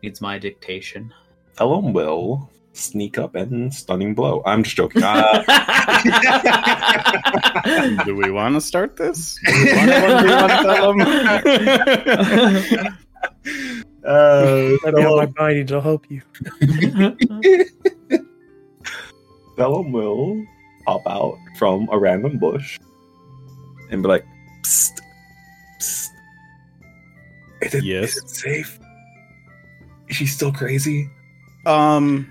[0.02, 1.13] needs my dictation.
[1.60, 4.41] Ellen will sneak up and stunning blow.
[4.45, 5.04] I'm just joking.
[5.04, 5.43] Uh,
[8.06, 9.38] Do we want to start this?
[9.46, 9.73] Do we
[10.31, 11.02] want to tell him?
[11.02, 12.98] uh, Let
[14.10, 16.22] me have my body to help you.
[19.56, 20.46] Thellum will
[20.86, 22.80] pop out from a random bush
[23.92, 24.26] and be like,
[24.64, 25.00] psst,
[25.80, 26.08] psst.
[27.62, 28.16] Is it, Yes?
[28.16, 28.80] is it safe?
[30.08, 31.10] Is she still crazy?
[31.66, 32.28] Um,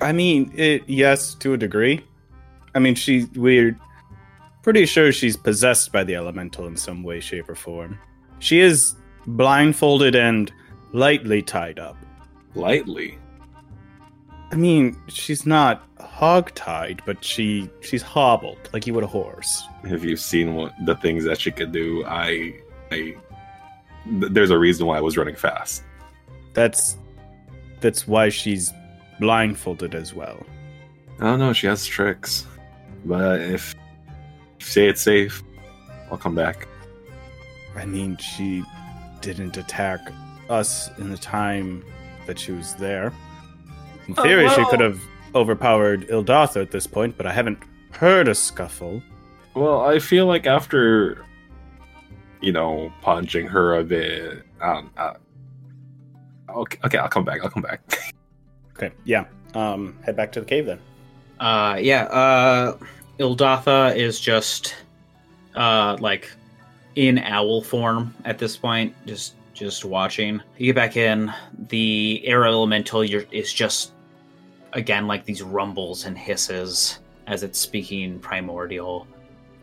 [0.00, 2.04] I mean, it yes to a degree.
[2.74, 3.76] I mean, she we're
[4.62, 7.98] pretty sure she's possessed by the elemental in some way, shape, or form.
[8.38, 8.94] She is
[9.26, 10.52] blindfolded and
[10.92, 11.96] lightly tied up.
[12.54, 13.18] Lightly.
[14.50, 19.66] I mean, she's not hog-tied, but she she's hobbled like you would a horse.
[19.88, 22.60] Have you've seen what the things that she could do, I,
[22.90, 23.16] I,
[24.04, 25.82] th- there's a reason why I was running fast.
[26.52, 26.98] That's
[27.80, 28.72] that's why she's
[29.18, 30.44] blindfolded as well.
[31.18, 31.52] I don't know.
[31.54, 32.46] She has tricks,
[33.06, 33.74] but if,
[34.58, 35.42] if you say it's safe,
[36.10, 36.68] I'll come back.
[37.74, 38.62] I mean, she
[39.22, 40.00] didn't attack
[40.50, 41.84] us in the time
[42.26, 43.12] that she was there.
[44.08, 45.00] In Oh, theory, she could have
[45.34, 47.58] overpowered Ildatha at this point, but I haven't
[47.92, 49.02] heard a scuffle.
[49.54, 51.24] Well, I feel like after,
[52.40, 54.42] you know, punching her a bit.
[54.60, 55.14] Um, uh,
[56.50, 57.42] okay, okay, I'll come back.
[57.42, 57.80] I'll come back.
[58.74, 59.26] Okay, yeah.
[59.54, 60.78] Um, head back to the cave then.
[61.38, 62.04] Uh, yeah.
[62.04, 62.78] Uh,
[63.20, 64.74] Ildatha is just,
[65.54, 66.32] uh, like,
[66.96, 70.40] in owl form at this point, just just watching.
[70.56, 71.32] You get back in.
[71.68, 73.92] The air elemental is just,
[74.72, 79.06] again, like these rumbles and hisses as it's speaking primordial.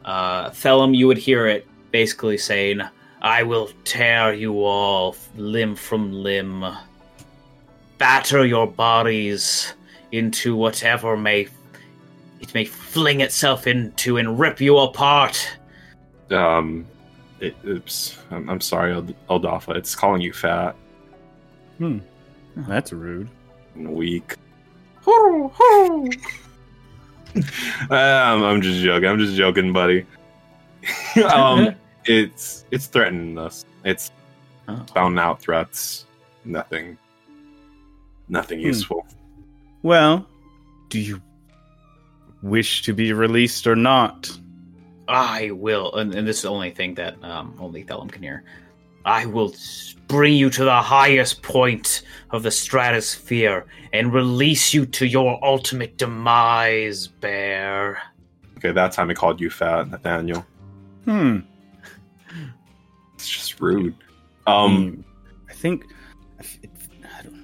[0.06, 2.82] Uh, Thellum, you would hear it basically saying,
[3.22, 6.66] "I will tear you all limb from limb,
[7.98, 9.74] batter your bodies."
[10.12, 11.48] into whatever may
[12.40, 15.58] it may fling itself into and rip you apart.
[16.32, 16.86] um,
[17.42, 18.18] it, oops.
[18.32, 18.94] I'm, I'm sorry,
[19.30, 19.76] Ildatha.
[19.76, 20.76] It's calling you fat
[21.78, 22.00] Hmm,
[22.56, 23.30] That's rude.
[23.76, 24.36] and weak.
[25.08, 25.52] um,
[27.90, 29.10] I'm just joking.
[29.10, 30.06] I'm just joking, buddy.
[31.34, 31.76] um,
[32.06, 33.66] it's it's threatening us.
[33.86, 34.12] It's
[34.68, 34.84] Oh.
[34.88, 36.06] spouting out threats.
[36.46, 36.96] Nothing.
[38.28, 38.66] Nothing Hmm.
[38.68, 39.08] useful.
[39.82, 40.28] Well,
[40.90, 41.20] do you
[42.44, 44.30] wish to be released or not?
[45.10, 48.44] I will, and, and this is the only thing that um, only Thellum can hear.
[49.06, 49.54] I will
[50.08, 55.98] bring you to the highest point of the stratosphere and release you to your ultimate
[55.98, 57.98] demise, bear.
[58.58, 60.46] Okay, that time I called you fat, Nathaniel.
[61.06, 61.40] Hmm.
[63.16, 63.96] It's just rude.
[64.46, 65.02] Um, Hmm.
[65.50, 65.86] I think.
[66.40, 66.44] I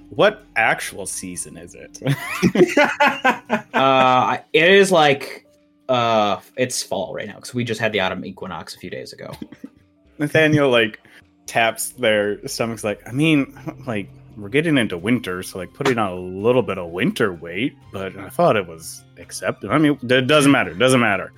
[0.10, 2.00] What actual season is it?
[3.74, 5.45] Uh, it is like
[5.90, 9.14] uh, it's fall right now because we just had the autumn equinox a few days
[9.14, 9.32] ago.
[10.18, 11.00] Nathaniel like
[11.46, 12.84] taps their stomachs.
[12.84, 16.78] Like, I mean, like we're getting into winter, so like putting on a little bit
[16.78, 17.76] of winter weight.
[17.92, 19.72] But I thought it was accepted.
[19.72, 20.72] I mean, it doesn't matter.
[20.72, 21.32] It doesn't matter.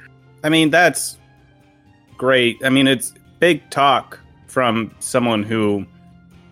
[0.43, 1.17] I mean, that's
[2.17, 2.57] great.
[2.63, 5.85] I mean, it's big talk from someone who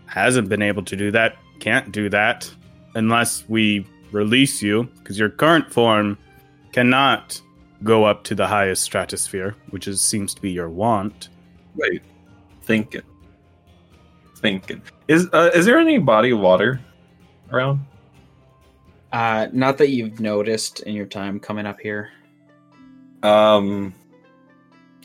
[0.05, 2.51] hasn't been able to do that, can't do that
[2.95, 6.17] unless we release you, because your current form
[6.71, 7.41] cannot
[7.85, 11.29] go up to the highest stratosphere, which is seems to be your want.
[11.75, 12.01] Wait,
[12.63, 13.03] thinking,
[14.37, 14.81] thinking.
[15.07, 16.81] Is uh, is there any body of water
[17.51, 17.79] around?
[19.13, 22.09] Uh, not that you've noticed in your time coming up here.
[23.23, 23.93] Um,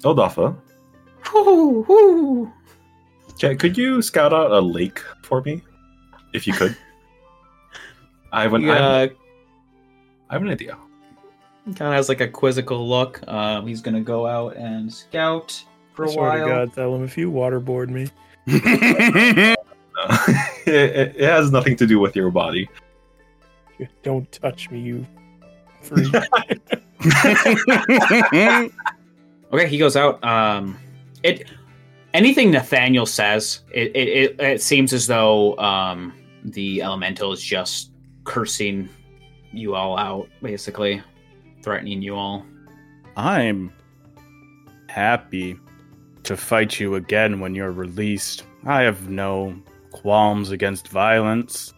[0.01, 0.57] Ildatha,
[1.33, 2.53] Whoo, whoo.
[3.33, 5.63] okay, could you scout out a lake for me,
[6.33, 6.77] if you could?
[8.33, 9.11] I have an, I, have,
[10.29, 10.77] I have an idea.
[11.75, 13.21] Kind of has like a quizzical look.
[13.29, 15.65] Um, he's gonna go out and scout
[15.95, 16.49] for I a swear to while.
[16.49, 18.09] God, Thellum, if you waterboard me,
[18.47, 19.59] it,
[20.67, 22.69] it, it has nothing to do with your body.
[24.03, 25.07] don't touch me, you
[25.83, 26.13] freak.
[29.53, 30.23] Okay, he goes out.
[30.25, 30.79] Um,
[31.23, 31.49] it
[32.15, 36.13] anything Nathaniel says, it it, it, it seems as though um,
[36.45, 37.91] the elemental is just
[38.25, 38.89] cursing
[39.53, 41.03] you all out, basically
[41.63, 42.45] threatening you all.
[43.17, 43.73] I'm
[44.89, 45.59] happy
[46.25, 48.45] to fight you again when you're released.
[48.67, 51.75] I have no qualms against violence.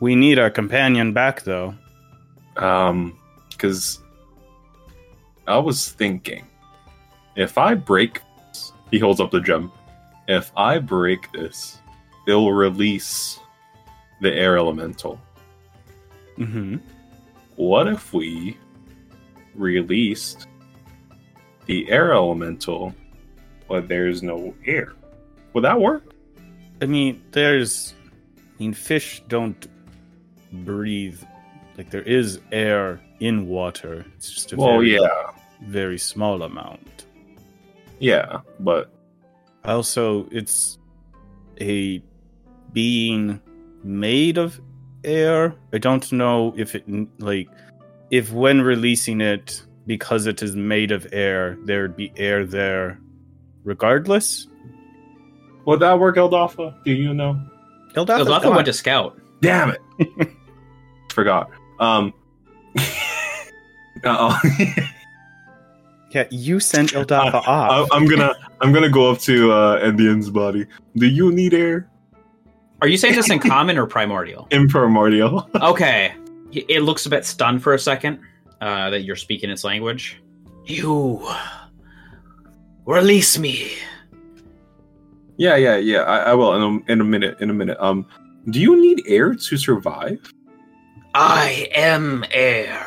[0.00, 1.74] We need our companion back, though.
[2.56, 3.18] Um,
[3.50, 4.00] because
[5.46, 6.46] I was thinking,
[7.36, 8.22] if I break,
[8.90, 9.70] he holds up the gem.
[10.28, 11.78] If I break this,
[12.26, 13.38] it'll release
[14.20, 15.20] the air elemental.
[16.38, 16.76] Mm-hmm.
[17.56, 18.56] What if we
[19.54, 20.46] released
[21.66, 22.94] the air elemental,
[23.68, 24.92] but there's no air?
[25.52, 26.04] Would that work?
[26.82, 27.94] I mean, there's.
[28.38, 29.66] I mean, fish don't
[30.52, 31.20] breathe.
[31.78, 34.04] Like, there is air in water.
[34.16, 35.30] It's just a Well, very, yeah,
[35.62, 37.06] very small amount.
[37.98, 38.92] yeah, but
[39.64, 40.78] Also, it's
[41.60, 42.02] a
[42.72, 43.40] being
[43.84, 44.60] made of
[45.04, 45.54] air.
[45.72, 46.84] I don't know if it
[47.20, 47.48] like
[48.10, 53.00] if when releasing it because it is made of air, there would be air there
[53.64, 54.48] regardless.
[55.66, 56.82] would that work, Ildatha?
[56.84, 57.40] Do you know?
[57.94, 59.18] Ildatha Ildatha went to scout.
[59.40, 60.28] Damn it!
[61.12, 61.50] Forgot.
[61.78, 62.12] Um.
[62.76, 62.82] uh
[64.04, 64.40] oh.
[66.12, 67.88] Yeah, you sent Ildatha I, off.
[67.92, 70.66] I'm gonna I'm gonna go up to uh, Endien's body.
[70.96, 71.88] Do you need air?
[72.82, 74.48] Are you saying this in common or primordial?
[74.50, 75.48] In primordial.
[75.54, 76.12] Okay.
[76.52, 78.20] It looks a bit stunned for a second
[78.60, 80.20] uh, that you're speaking its language.
[80.66, 81.28] You
[82.86, 83.72] release me.
[85.36, 86.02] yeah, yeah, yeah.
[86.02, 87.40] I, I will in a, in a minute.
[87.40, 87.78] In a minute.
[87.80, 88.06] Um,
[88.50, 90.18] do you need air to survive?
[91.14, 92.86] I am air.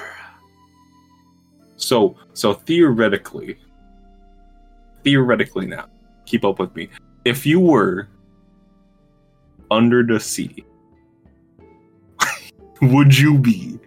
[1.76, 3.58] So so theoretically,
[5.04, 5.88] theoretically now,
[6.26, 6.90] keep up with me.
[7.26, 8.08] If you were
[9.70, 10.64] under the sea,
[12.92, 13.80] would you be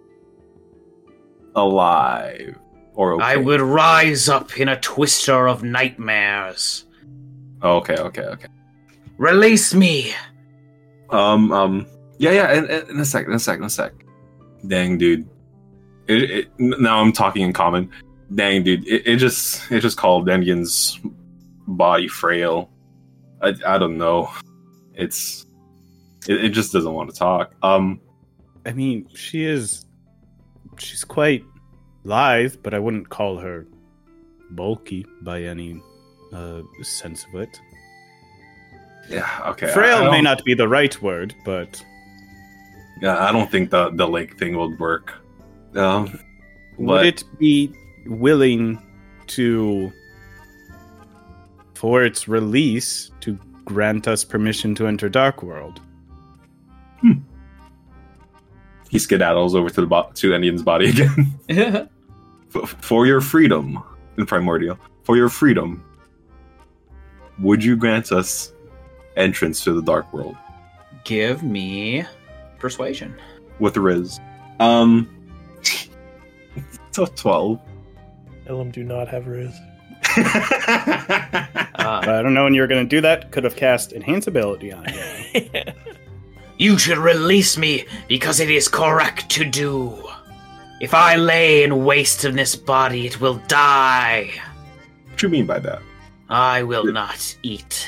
[1.55, 2.57] alive
[2.93, 3.23] or okay?
[3.23, 6.85] I would rise up in a twister of nightmares.
[7.61, 8.47] Oh, okay, okay, okay.
[9.17, 10.13] Release me.
[11.09, 11.87] Um, um,
[12.19, 12.53] yeah, yeah.
[12.53, 13.93] In, in a sec, in a sec, in a sec.
[14.65, 15.27] Dang, dude.
[16.07, 17.89] It, it, now I'm talking in common.
[18.33, 18.87] Dang, dude.
[18.87, 20.99] It, it just it just called Endien's
[21.67, 22.69] body frail.
[23.41, 24.31] I I don't know.
[24.93, 25.45] It's
[26.27, 27.53] it, it just doesn't want to talk.
[27.63, 28.01] Um,
[28.67, 29.85] I mean, she is.
[30.77, 31.43] She's quite
[32.03, 33.65] lithe, but I wouldn't call her
[34.51, 35.81] bulky by any
[36.33, 37.59] uh, sense of it.
[39.09, 39.67] yeah, okay.
[39.73, 41.81] Frail may don't- be the right word, but
[43.01, 45.13] Yeah, I don't think the the lake thing would work.
[45.75, 46.19] Um,
[46.77, 47.71] would But- it be
[48.05, 48.77] willing
[49.27, 49.91] to,
[51.75, 55.81] for its release, to grant us permission to enter Dark World?
[58.89, 61.39] He skedaddles over to the bo- to Endien's body again.
[62.79, 63.83] For your freedom
[64.17, 65.83] in primordial for your freedom
[67.39, 68.51] would you grant us
[69.15, 70.35] entrance to the dark world
[71.03, 72.03] Give me
[72.57, 73.13] persuasion.
[73.59, 74.19] with riz
[74.59, 75.07] um
[76.91, 77.59] so 12
[78.47, 79.53] Elam do not have Riz.
[81.77, 83.31] Uh, I don't know when you were going to do that.
[83.31, 85.43] Could have cast Enhance Ability on you.
[86.57, 90.03] You should release me because it is correct to do.
[90.81, 94.31] If I lay in waste in this body, it will die.
[95.09, 95.81] what do you mean by that
[96.29, 97.87] I will not eat.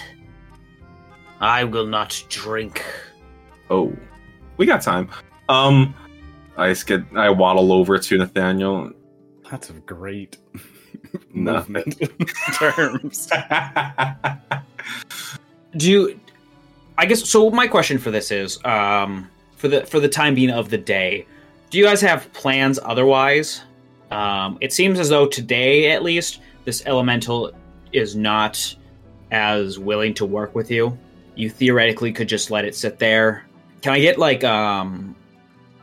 [1.42, 2.84] I will not drink.
[3.70, 3.94] oh
[4.58, 5.10] we got time
[5.48, 5.94] um
[6.58, 8.92] i skid i waddle over to nathaniel
[9.52, 10.38] Lots of great
[11.34, 11.74] Nothing.
[11.74, 13.30] movement terms.
[15.78, 16.20] do you
[17.00, 20.52] i guess so my question for this is um for the for the time being
[20.52, 21.26] of the day
[21.70, 23.62] do you guys have plans otherwise?
[24.12, 27.52] Um it seems as though today at least this elemental
[27.94, 28.76] is not
[29.32, 30.98] as willing to work with you.
[31.36, 33.46] You theoretically could just let it sit there.
[33.82, 35.16] Can i get like um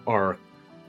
[0.04, 0.38] or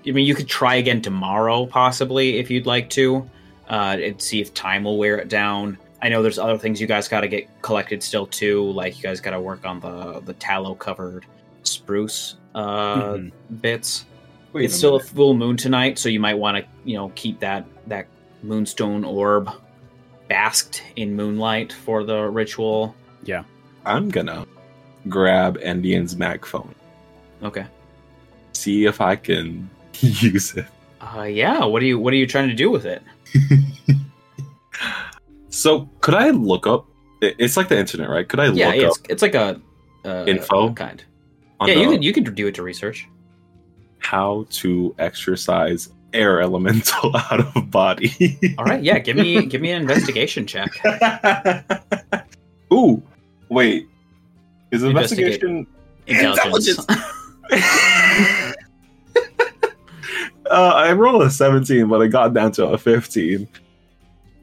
[0.05, 3.29] i mean you could try again tomorrow possibly if you'd like to
[3.69, 6.87] uh and see if time will wear it down I know there's other things you
[6.87, 8.71] guys got to get collected still too.
[8.71, 11.25] Like you guys got to work on the the tallow covered
[11.63, 13.31] spruce uh, Mhm.
[13.61, 14.05] bits.
[14.53, 17.11] Wait it's a still a full moon tonight, so you might want to you know
[17.15, 18.07] keep that that
[18.43, 19.49] moonstone orb
[20.27, 22.95] basked in moonlight for the ritual.
[23.23, 23.43] Yeah,
[23.85, 24.45] I'm gonna
[25.09, 26.73] grab Endien's mag phone
[27.43, 27.65] Okay.
[28.53, 29.69] see if i can
[29.99, 30.65] use it
[30.99, 31.63] Uh, yeah.
[31.63, 33.01] What are you What are you trying to do with it?
[35.57, 36.85] So could I look up?
[37.19, 38.29] It's like the internet, right?
[38.29, 39.59] Could I yeah, look yeah, up it's it's like a
[40.05, 40.71] uh, Info?
[40.73, 41.03] kind.
[41.65, 43.07] yeah, you could you could do it to research.
[43.97, 48.37] how to exercise air elemental out of body?
[48.59, 48.83] All right.
[48.83, 48.99] Yeah.
[48.99, 50.69] Give me give me an investigation check.
[52.71, 53.01] Ooh,
[53.49, 53.87] wait.
[54.69, 55.65] Is investigation?
[56.05, 56.85] Intelligence.
[60.49, 63.49] Uh, I rolled a 17, but I got down to a 15.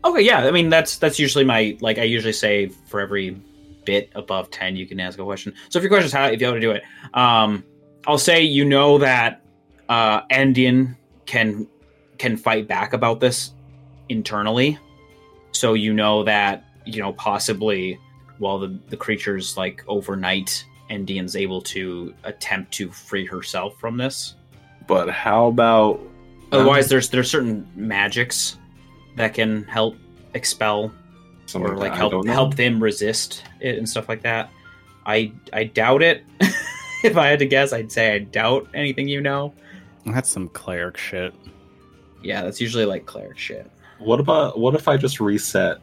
[0.05, 0.47] Okay, yeah.
[0.47, 1.99] I mean, that's that's usually my like.
[1.99, 3.41] I usually say for every
[3.85, 5.55] bit above ten, you can ask a question.
[5.71, 6.83] So if your question is how if you want to do it,
[7.15, 7.65] um,
[8.07, 9.43] I'll say you know that
[9.89, 10.97] uh, Endien
[11.27, 11.67] can
[12.19, 13.53] can fight back about this
[14.09, 14.79] internally.
[15.53, 17.99] So you know that you know possibly
[18.39, 24.35] while the the creature's like overnight, Endien's able to attempt to free herself from this.
[24.87, 26.01] But how about
[26.53, 28.59] Otherwise, there's there's certain magics
[29.17, 29.97] that can help
[30.35, 30.93] expel
[31.47, 34.51] something or like that help help them resist it and stuff like that.
[35.07, 36.25] I I doubt it.
[37.05, 39.55] if I had to guess, I'd say I doubt anything you know.
[40.07, 41.35] That's some cleric shit.
[42.23, 43.71] Yeah, that's usually like cleric shit.
[43.99, 45.79] What about what if I just reset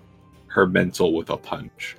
[0.48, 1.96] her mental with a punch?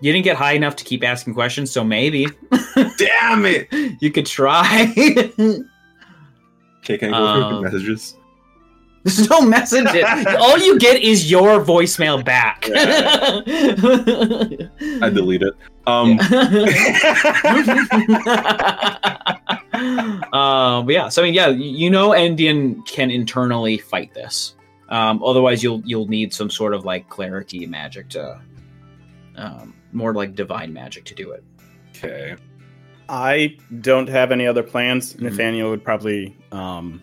[0.00, 2.26] You didn't get high enough to keep asking questions, so maybe
[2.98, 3.68] Damn it!
[4.00, 4.92] you could try.
[6.86, 8.16] Okay, can I go through Um, the messages?
[9.02, 10.04] There's no messages.
[10.40, 12.68] All you get is your voicemail back.
[15.02, 15.54] I delete it.
[15.88, 16.18] Um,
[20.32, 24.54] um, but yeah, so I mean, yeah, you know, Endien can internally fight this.
[24.88, 28.40] Um, otherwise, you'll you'll need some sort of like clarity magic to,
[29.36, 31.44] um, more like divine magic to do it.
[31.96, 32.36] okay.
[33.08, 35.14] I don't have any other plans.
[35.14, 35.20] Mhm.
[35.22, 37.02] Nathaniel would probably um,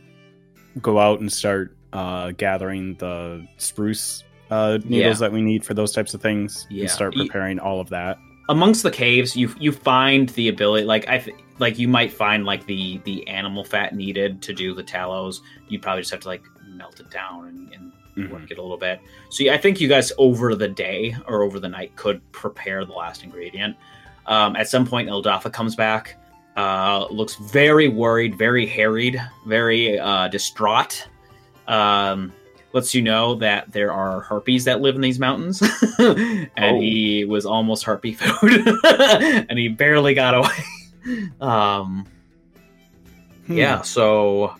[0.81, 5.27] go out and start uh, gathering the spruce uh, needles Yeah.
[5.27, 6.81] that we need for those types of things Yeah.
[6.83, 8.17] and start preparing all of that.
[8.49, 12.43] amongst the caves you you find the ability like i th- like you might find
[12.43, 15.39] like the the animal fat needed to do the talos
[15.69, 18.31] you probably just have to like melt it down and, and Mhm.
[18.33, 18.99] work it a little bit
[19.29, 22.83] so yeah, i think you guys over the day or over the night could prepare
[22.83, 23.77] the last ingredient
[24.25, 26.17] um, at some point Ildatha comes back
[26.55, 31.07] uh, looks very worried very harried very uh, distraught.
[31.67, 32.31] Um,
[32.73, 35.61] lets you know that there are harpies that live in these mountains.
[35.99, 36.79] And Oh.
[36.81, 38.67] he was almost harpy food
[39.49, 41.27] and he barely got away.
[41.41, 42.05] Um
[43.47, 43.57] Hmm.
[43.57, 44.55] yeah so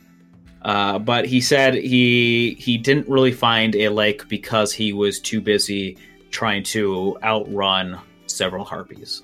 [0.62, 5.40] uh but he said he he didn't really find a lake because he was too
[5.40, 5.98] busy
[6.32, 7.98] trying to outrun
[8.28, 9.22] several harpies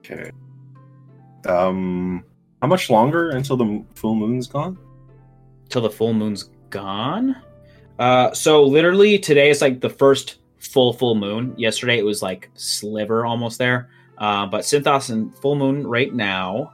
[0.00, 0.30] Okay.
[1.46, 2.24] Um,
[2.62, 4.78] how much longer until the full moon's gone?
[5.68, 7.36] till the full moon's gone
[7.98, 12.50] uh so literally today is like the first full full moon yesterday it was like
[12.54, 13.88] sliver almost there
[14.18, 16.72] uh but synthos and full moon right now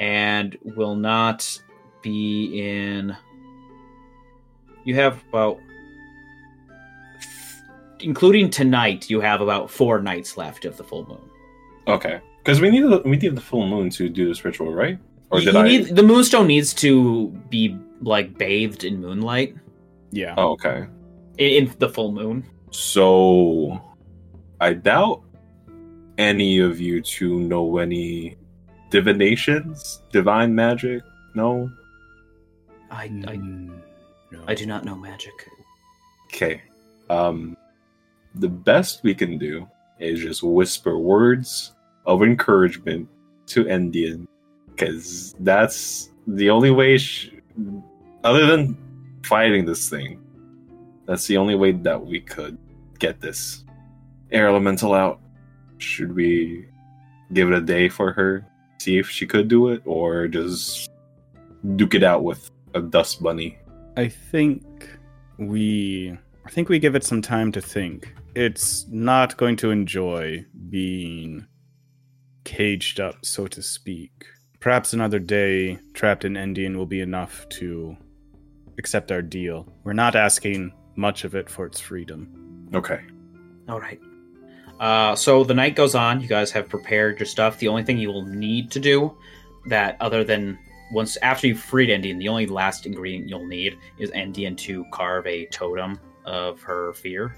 [0.00, 1.60] and will not
[2.02, 3.16] be in
[4.84, 5.58] you have about
[8.00, 11.30] including tonight you have about four nights left of the full moon
[11.88, 14.98] Okay, because we need the, we need the full moon to do this ritual, right?
[15.30, 15.62] Or you did I?
[15.62, 19.54] need the moonstone needs to be like bathed in moonlight
[20.10, 20.34] Yeah.
[20.36, 20.86] Oh, okay.
[21.38, 23.80] in, in the full moon So,
[24.60, 25.22] I doubt
[26.18, 28.36] any of you two know any
[28.90, 31.02] divinations, divine magic.
[31.34, 31.70] No.
[32.90, 33.80] I, I Mm,
[34.32, 34.40] no.
[34.48, 35.34] I do not know magic.
[36.26, 36.62] Okay.
[37.10, 37.56] Um,
[38.40, 39.68] the best we can do
[39.98, 41.74] is just whisper words
[42.04, 43.08] of encouragement
[43.46, 44.26] to Endien,
[44.70, 46.98] because that's the only way.
[48.24, 48.76] Other than
[49.22, 50.20] fighting this thing,
[51.06, 52.58] that's the only way that we could
[52.98, 53.64] get this
[54.30, 55.20] air elemental out.
[55.78, 56.66] Should we
[57.32, 58.46] give it a day for her,
[58.78, 60.90] see if she could do it, or just
[61.76, 63.58] duke it out with a dust bunny?
[63.96, 64.64] I think
[65.38, 68.14] we I think we give it some time to think.
[68.36, 71.46] It's not going to enjoy being
[72.44, 74.26] caged up, so to speak.
[74.60, 77.96] Perhaps another day trapped in Endien will be enough to
[78.76, 79.66] accept our deal.
[79.84, 82.68] We're not asking much of it for its freedom.
[82.74, 83.00] Okay.
[83.70, 83.98] All right.
[84.78, 86.20] Uh, so the night goes on.
[86.20, 87.58] You guys have prepared your stuff.
[87.58, 89.16] The only thing you will need to do
[89.70, 90.58] that, other than
[90.92, 95.26] once after you've freed Endien, the only last ingredient you'll need is Endien to carve
[95.26, 97.34] a totem of her fear.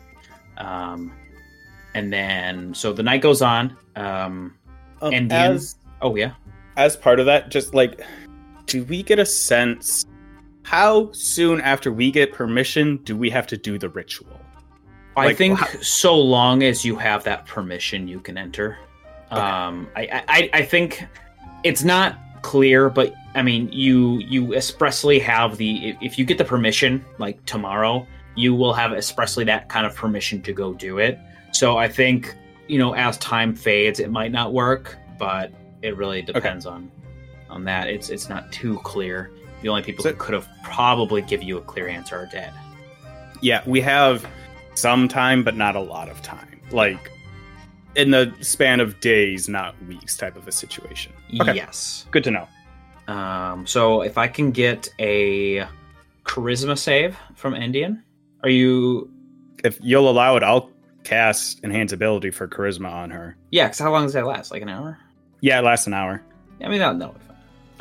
[0.59, 1.13] Um,
[1.95, 3.77] and then, so the night goes on.
[3.97, 4.55] Um,
[5.01, 5.55] Um, Endien?
[5.55, 6.33] as oh yeah.
[6.77, 8.01] as part of that, just like,
[8.67, 10.05] do we get a sense
[10.65, 14.41] how soon after we get permission do we have to do the ritual?
[15.17, 18.77] I think how- so long as you have that permission, you can enter.
[19.33, 19.41] Okay.
[19.41, 21.05] Um, I, I, I think
[21.65, 26.45] it's not clear, but I mean, you you expressly have the if you get the
[26.45, 28.07] permission like tomorrow,
[28.39, 31.19] you will have expressly that kind of permission to go do it.
[31.53, 32.35] So I think
[32.69, 36.91] you know, as time fades, it might not work, but it really depends on
[37.51, 37.89] on that.
[37.89, 39.31] It's it's not too clear.
[39.63, 42.53] The only people So- who could have probably give you a clear answer are dead.
[43.41, 44.27] yeah, we have
[44.75, 46.61] some time, but not a lot of time.
[46.71, 47.11] Like
[47.97, 51.13] in the span of days, not weeks, type of a situation.
[51.41, 51.55] Okay.
[51.57, 52.07] Yes.
[52.11, 52.47] Good to know.
[53.13, 55.67] Um, so if I can get a
[56.25, 58.03] charisma save from Endien,
[58.43, 59.11] are you?
[59.65, 60.71] If you'll allow it, I'll
[61.05, 63.37] cast enhance ability for charisma on her.
[63.51, 64.51] Yeah, because how long does that last?
[64.51, 64.99] Like an hour?
[65.41, 66.23] Yeah, it lasts an hour.
[66.63, 67.15] I mean, that, no.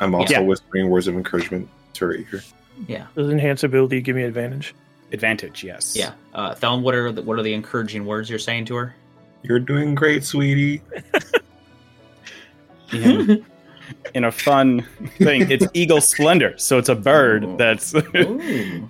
[0.00, 0.40] I'm also Yeah.
[0.40, 2.42] whispering words of encouragement to her ear.
[2.86, 4.72] Yeah, Does enhance ability give me advantage?
[5.12, 5.96] Advantage, yes.
[5.96, 6.12] yeah.
[6.34, 8.94] Uh, Thellum, what are the, what are the encouraging words you're saying to her?
[9.42, 10.80] You're doing great, sweetie.
[12.92, 13.44] In,
[14.14, 14.80] in a fun
[15.18, 17.56] thing, it's eagle splendor, so it's a bird Ooh.
[17.58, 18.88] that's Ooh.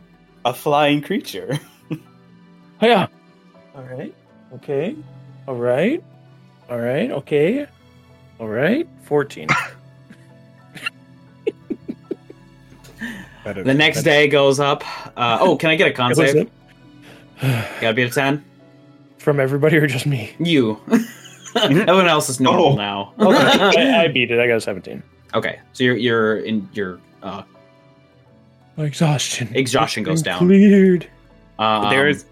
[0.48, 1.58] A flying creature.
[2.80, 3.08] Yeah.
[3.74, 4.14] All right.
[4.54, 4.94] Okay.
[5.48, 6.00] All right.
[6.70, 7.10] All right.
[7.10, 7.66] Okay.
[8.38, 8.86] All right.
[9.04, 9.48] 14.
[13.44, 14.84] The next day goes up.
[15.16, 16.50] Uh, oh, can I get a con save?
[17.80, 18.44] Gotta be a 10?
[19.18, 20.32] From everybody or just me?
[20.38, 20.78] You.
[21.56, 22.76] Everyone else is normal Oh.
[22.76, 23.14] now.
[23.18, 24.38] I, I beat it.
[24.38, 25.02] I got a 17.
[25.34, 27.42] okay, so you're you're in your uh,
[28.78, 29.50] My exhaustion.
[29.54, 30.38] exhaustion goes down.
[30.38, 31.10] Cleared.
[31.58, 32.24] Um, There's,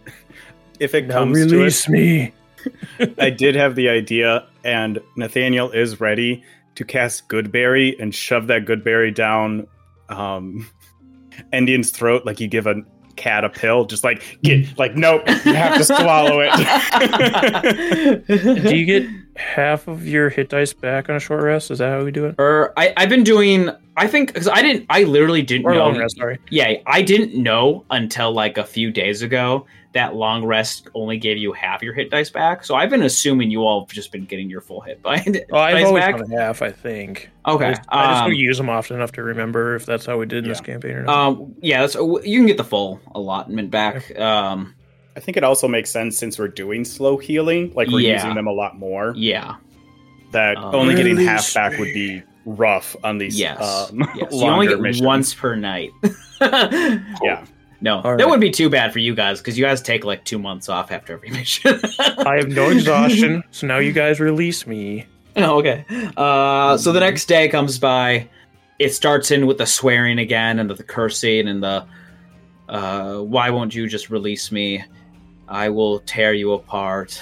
[0.78, 2.32] if it Now comes to it, release me.
[3.18, 6.44] I did have the idea, and Nathaniel is ready
[6.76, 9.66] to cast Goodberry and shove that Goodberry down
[10.08, 10.70] um,
[11.52, 12.76] Endien's throat like you give a
[13.16, 13.84] cat a pill.
[13.84, 16.54] Just like, get, like, nope, you have to swallow it.
[18.62, 19.08] Do you get
[19.38, 21.70] half of your hit dice back on a short rest?
[21.70, 22.34] Is that how we do it?
[22.38, 23.70] Or I, I've been doing.
[23.98, 24.86] I think because I didn't.
[24.90, 25.78] I literally didn't Or know.
[25.80, 26.38] long rest, sorry.
[26.50, 31.38] Yeah, I didn't know until like a few days ago that long rest only gave
[31.38, 32.62] you half your hit dice back.
[32.64, 35.56] So I've been assuming you all have just been getting your full hit by Oh,
[35.58, 36.16] I've dice always back.
[36.18, 37.30] done half, I think.
[37.46, 37.64] Okay.
[37.64, 40.18] I just, I just um, don't use them often enough to remember if that's how
[40.18, 41.28] we did in this campaign or not.
[41.28, 44.18] um, yeah, that's, you can get the full allotment back.
[44.20, 44.74] Um,
[45.16, 48.14] I think it also makes sense since we're doing slow healing, like we're Yeah.
[48.14, 49.54] using them a lot more, yeah.
[50.32, 53.58] that Um, only getting Release half back would be rough on these Yes.
[53.90, 54.28] um, yes.
[54.32, 55.04] You only get missions.
[55.06, 55.90] once per night.
[56.40, 57.44] Yeah.
[57.80, 58.24] No, All that right.
[58.24, 60.90] wouldn't be too bad for you guys because you guys take like two months off
[60.90, 61.78] after every mission.
[61.98, 65.04] I have no exhaustion, so now you guys release me.
[65.36, 65.84] Oh, okay.
[66.16, 68.28] Uh, so the next day comes by.
[68.78, 71.84] It starts in with the swearing again and the cursing and the
[72.68, 74.82] uh, why won't you just release me?
[75.48, 77.20] I will tear you apart.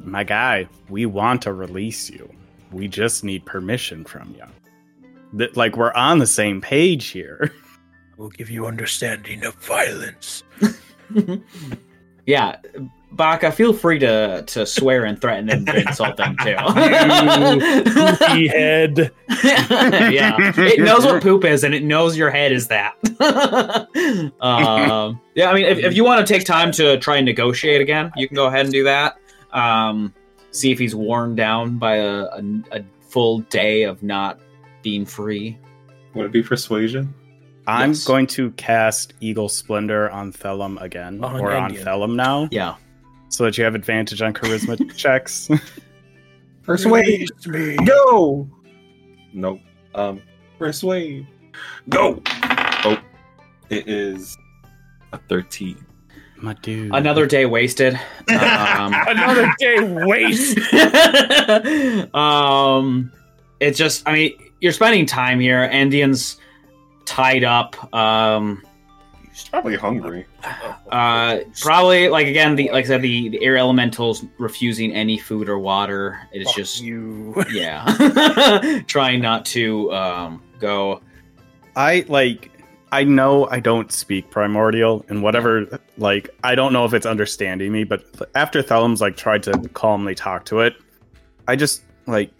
[0.00, 2.32] My guy, we want to release you.
[2.72, 4.44] We just need permission from you.
[5.32, 7.52] That like we're on the same page here.
[8.12, 10.44] I will give you understanding of violence.
[12.26, 12.56] Yeah,
[13.16, 16.56] Baka, feel free to to swear and threaten and insult them too.
[16.56, 19.10] Poopy head.
[19.44, 22.94] yeah, it knows what poop is and it knows your head is that.
[24.40, 27.80] um, yeah, I mean, if, if you want to take time to try and negotiate
[27.80, 29.16] again, you can go ahead and do that.
[29.52, 30.12] Um,
[30.50, 32.42] see if he's worn down by a, a,
[32.72, 34.40] a full day of not
[34.82, 35.58] being free.
[36.14, 37.14] Would it be persuasion?
[37.66, 38.04] I'm Yes.
[38.04, 41.82] going to cast Eagle Splendor on Thellum again, On or on Endien.
[41.82, 42.74] Thellum now, Yeah.
[43.34, 45.50] So that you have advantage on charisma checks.
[46.62, 47.28] Persuade.
[47.44, 47.84] Release me.
[47.84, 48.48] Go.
[49.32, 49.60] Nope.
[49.92, 50.22] Um,
[50.56, 51.26] persuade.
[51.88, 52.22] Go.
[52.84, 52.96] Oh,
[53.70, 54.38] it is
[55.12, 55.84] a thirteen.
[56.36, 56.94] My dude.
[56.94, 57.98] Another day wasted.
[58.30, 60.56] Um, Another day waste.
[62.14, 63.12] um,
[63.58, 65.68] it's just, I mean, you're spending time here.
[65.68, 66.36] Endiens
[67.04, 67.92] tied up.
[67.92, 68.62] Um,
[69.34, 70.26] He's probably hungry.
[70.92, 75.48] uh, probably like again, the like I said, the, the air elementals refusing any food
[75.48, 76.20] or water.
[76.30, 77.34] It's Fuck just you.
[77.50, 81.00] yeah, trying not to um go.
[81.74, 82.52] I like
[82.92, 87.72] I know I don't speak primordial and whatever like I don't know if it's understanding
[87.72, 88.04] me, but
[88.36, 90.74] after Thellum's like tried to calmly talk to it,
[91.48, 92.30] I just like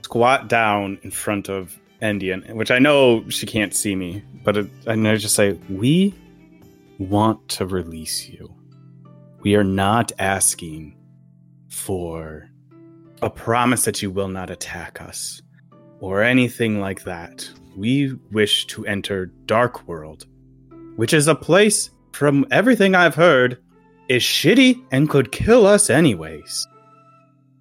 [0.00, 4.70] squat down in front of Endien, which I know she can't see me, but it,
[4.86, 6.14] and I just say, "We
[6.98, 8.54] want to release you.
[9.40, 10.96] We are not asking
[11.68, 12.50] for
[13.22, 15.40] a promise that you will not attack us
[16.00, 17.48] or anything like that.
[17.76, 20.26] We wish to enter Dark World,
[20.96, 23.62] which is a place, from everything I've heard,
[24.08, 26.66] is shitty and could kill us anyways.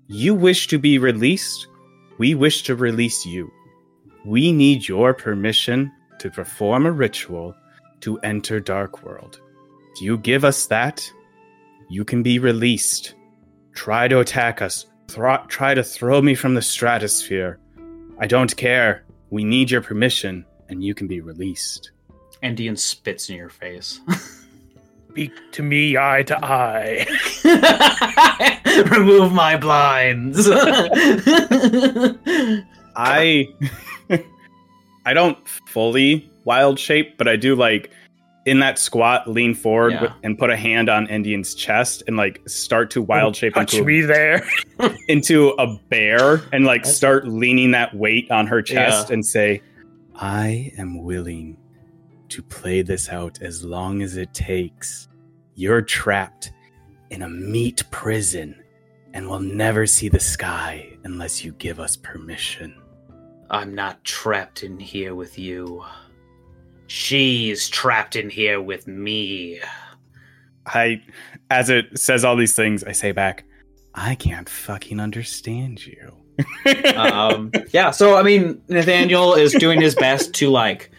[0.07, 1.67] You wish to be released?
[2.17, 3.49] We wish to release you.
[4.25, 7.55] We need your permission to perform a ritual
[8.01, 9.39] to enter Dark World.
[9.95, 11.09] If you give us that,
[11.89, 13.15] you can be released.
[13.73, 14.85] Try to attack us.
[15.07, 17.59] Thro- try to throw me from the stratosphere.
[18.19, 19.03] I don't care.
[19.29, 21.91] We need your permission, and you can be released.
[22.43, 23.99] Endien spits in your face.
[25.09, 27.05] Speak to me eye to eye.
[28.91, 30.47] Remove my blinds.
[32.95, 33.47] I
[35.05, 37.91] I don't fully wild shape, but I do like
[38.45, 40.01] in that squat lean forward Yeah.
[40.01, 43.73] with, and put a hand on Endien's chest and like start to wild shape Touch
[43.75, 44.43] into, me there.
[45.07, 49.13] into a bear and like start leaning that weight on her chest Yeah.
[49.13, 49.61] and say,
[50.15, 51.57] I am willing
[52.29, 55.07] to play this out as long as it takes.
[55.55, 56.51] You're trapped
[57.11, 58.55] in a meat prison
[59.13, 62.80] and will never see the sky unless you give us permission.
[63.51, 65.83] I'm not trapped in here with you.
[66.87, 69.59] She's trapped in here with me.
[70.65, 71.01] I,
[71.49, 73.43] as it says all these things, I say back,
[73.93, 76.15] I can't fucking understand you.
[76.95, 80.89] um, yeah, so I mean, Nathaniel is doing his best to like,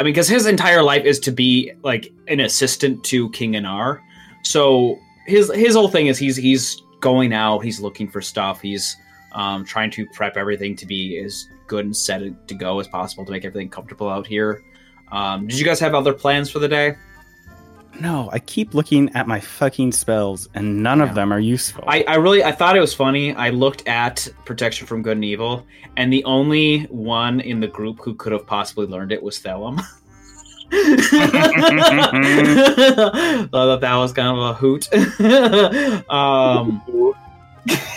[0.00, 4.00] I mean, because his entire life is to be like an assistant to King Anar.
[4.44, 8.96] So his his whole thing is he's he's going out, he's looking for stuff, he's
[9.32, 13.24] um, trying to prep everything to be as good and set to go as possible
[13.24, 14.62] to make everything comfortable out here.
[15.10, 16.94] Um, did you guys have other plans for the day?
[18.00, 21.04] No, I keep looking at my fucking spells, and none Yeah.
[21.10, 21.84] of them are useful.
[21.86, 23.34] I, I really I thought it was funny.
[23.34, 25.66] I looked at protection from good and evil,
[25.98, 29.78] and the only one in the group who could have possibly learned it was Thellum.
[30.72, 30.72] I
[33.52, 34.88] thought that was kind of a hoot.
[36.10, 36.80] um,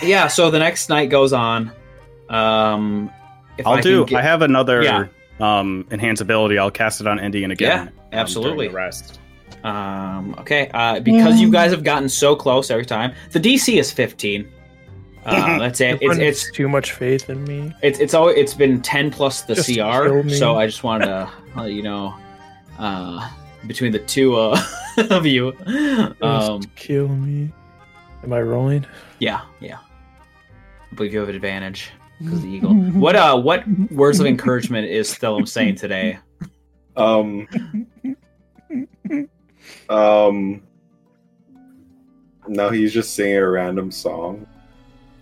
[0.04, 0.28] yeah.
[0.28, 1.72] So the next night goes on.
[2.30, 3.12] Um,
[3.58, 4.06] if I'll I can do.
[4.06, 5.06] get- I have another Yeah.
[5.40, 6.58] um enhance ability.
[6.58, 7.58] I'll cast it on Endien again.
[7.58, 8.68] Yeah, um, absolutely.
[8.68, 9.20] the rest.
[9.64, 13.92] Um, okay, uh, because you guys have gotten so close every time, the DC is
[13.92, 14.48] 15.
[15.26, 15.98] Uh, that's it.
[16.02, 17.74] It's, it's too much faith in me.
[17.82, 20.30] it's it's always it's been 10 plus the Just CR.
[20.30, 22.14] So I just wanted to let you know,
[22.78, 23.28] uh,
[23.66, 24.62] between the two uh,
[25.10, 25.56] of you,
[26.22, 27.52] um, Just kill me.
[28.26, 28.86] Am I rolling?
[29.20, 29.78] yeah, yeah.
[30.92, 32.74] I believe you have an advantage because the eagle.
[32.94, 36.18] What uh, what words of encouragement is Thellum saying today?
[36.98, 37.48] Um.
[39.90, 40.62] um.
[42.48, 44.48] No, he's just singing a random song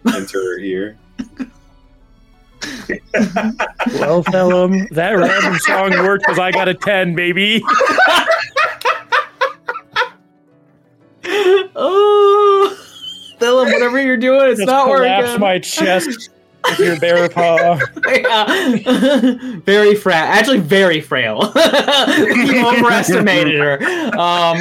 [0.06, 0.97] into her ear.
[3.99, 7.64] Well, Thellum, that random song worked because I got a 10, baby.
[14.24, 15.39] doing, it's Just not collapse working.
[15.41, 16.30] my chest
[16.69, 17.78] with your bear paw.
[18.07, 19.57] Yeah.
[19.65, 20.15] very frail.
[20.17, 21.51] Actually, very frail.
[22.17, 23.74] you overestimated her.
[24.17, 24.57] Um,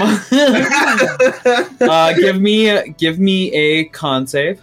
[1.80, 4.60] uh, give me, give me a con save.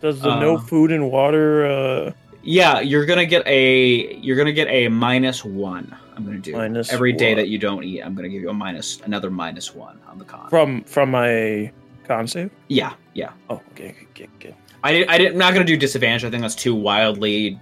[0.00, 0.60] Does the no Uh.
[0.60, 5.94] food and water uh, Yeah, you're gonna get a, you're gonna get a minus one.
[6.16, 7.38] I'm gonna do Minus every day one.
[7.38, 8.00] that you don't eat.
[8.02, 10.48] I'm gonna give you a minus, another minus one on the con.
[10.50, 11.72] from from my
[12.06, 12.50] con save?
[12.68, 13.30] yeah, yeah.
[13.50, 14.54] Oh, okay, okay, okay.
[14.82, 16.24] I did, I did, I'm not gonna do disadvantage.
[16.24, 17.60] I think that's too wildly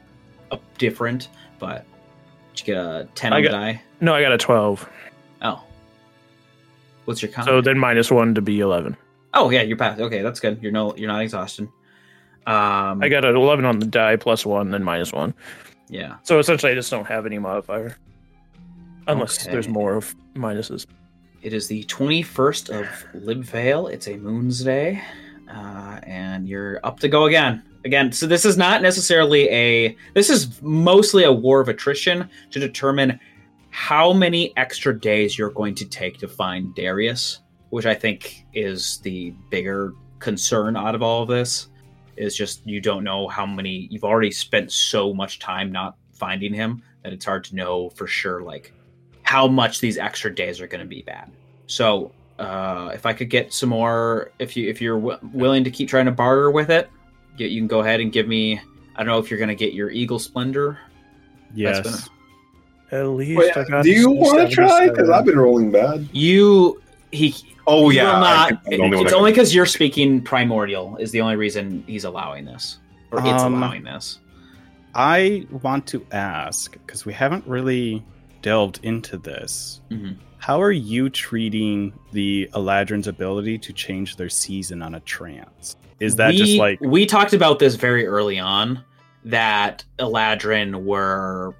[0.50, 1.28] uh, different.
[1.58, 1.84] But
[2.54, 3.82] did you get a ten I on the got- die?
[4.00, 4.88] No, I got a 12.
[5.42, 5.62] Oh,
[7.04, 7.44] what's your con?
[7.44, 8.96] So then minus one to be 11.
[9.34, 10.00] Oh yeah, you're past.
[10.00, 10.58] Okay, that's good.
[10.62, 11.68] You're no, you're not exhausted.
[12.46, 15.32] Um, I got an 11 on the die plus one, then minus one.
[15.88, 16.16] yeah.
[16.24, 17.96] So essentially, I just don't have any modifier.
[19.06, 19.52] Unless Okay.
[19.52, 20.86] there's more of minuses.
[21.42, 23.92] It is the 21st of Libvale.
[23.92, 25.02] It's a Moon's Day,
[25.52, 27.62] uh, and you're up to go again.
[27.84, 29.96] Again, so this is not necessarily a.
[30.14, 33.18] This is mostly a war of attrition to determine
[33.70, 37.40] how many extra days you're going to take to find Darius,
[37.70, 41.68] which I think is the bigger concern out of all of this.
[42.16, 46.54] Is just you don't know how many you've already spent so much time not finding
[46.54, 48.72] him that it's hard to know for sure like
[49.22, 51.32] how much these extra days are going to be bad.
[51.66, 55.70] So uh, if I could get some more, if you if you're w- willing to
[55.70, 56.88] keep trying to barter with it,
[57.36, 58.60] get, you can go ahead and give me.
[58.96, 60.78] I don't know if you're going to get your Eagle Splendor.
[61.54, 61.84] Yes.
[61.84, 62.10] That's
[62.92, 64.88] At least Wait, I got do you want to try?
[64.88, 66.08] Because I've been rolling bad.
[66.12, 67.34] You he.
[67.66, 68.64] Oh he yeah, will I not.
[68.64, 71.84] think I'm the it- only it's only because you're speaking primordial is the only reason
[71.86, 72.78] he's allowing this,
[73.12, 74.18] or it's Um, allowing this.
[74.94, 78.04] I want to ask because we haven't really
[78.42, 79.80] delved into this.
[79.90, 80.16] Mhm.
[80.42, 85.76] How are you treating the Eladrin's ability to change their season on a trance?
[86.00, 88.84] Is that we, just like we talked about this very early on
[89.24, 91.54] that Eladrin were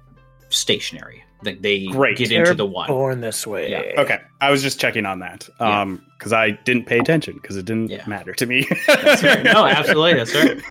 [0.49, 1.23] stationary.
[1.43, 2.17] Like they Great.
[2.17, 2.89] get into They're the one.
[2.89, 3.71] Born this way.
[3.71, 4.01] Yeah.
[4.01, 4.19] okay?
[4.41, 7.89] I was just checking on that um because I didn't pay attention because it didn't
[7.89, 8.03] Yeah.
[8.05, 8.67] matter to me.
[8.87, 9.43] That's right.
[9.43, 10.15] No, absolutely.
[10.15, 10.61] That's right.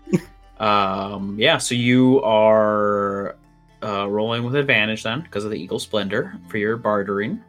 [0.60, 3.36] Um, yeah, so you are
[3.82, 7.42] uh, rolling with advantage then because of the Eagle Splendor for your bartering.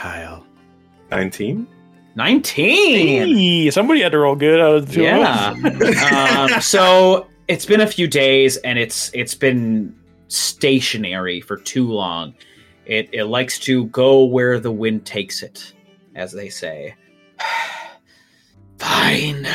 [0.00, 0.46] Kyle.
[1.10, 1.66] Nineteen.
[2.14, 3.36] 19!
[3.36, 5.54] Hey, somebody had to roll good out of the Yeah.
[6.54, 9.94] um, so it's been a few days and it's it's been
[10.28, 12.34] stationary for too long.
[12.86, 15.74] It it likes to go where the wind takes it,
[16.14, 16.94] as they say.
[18.78, 19.46] Fine.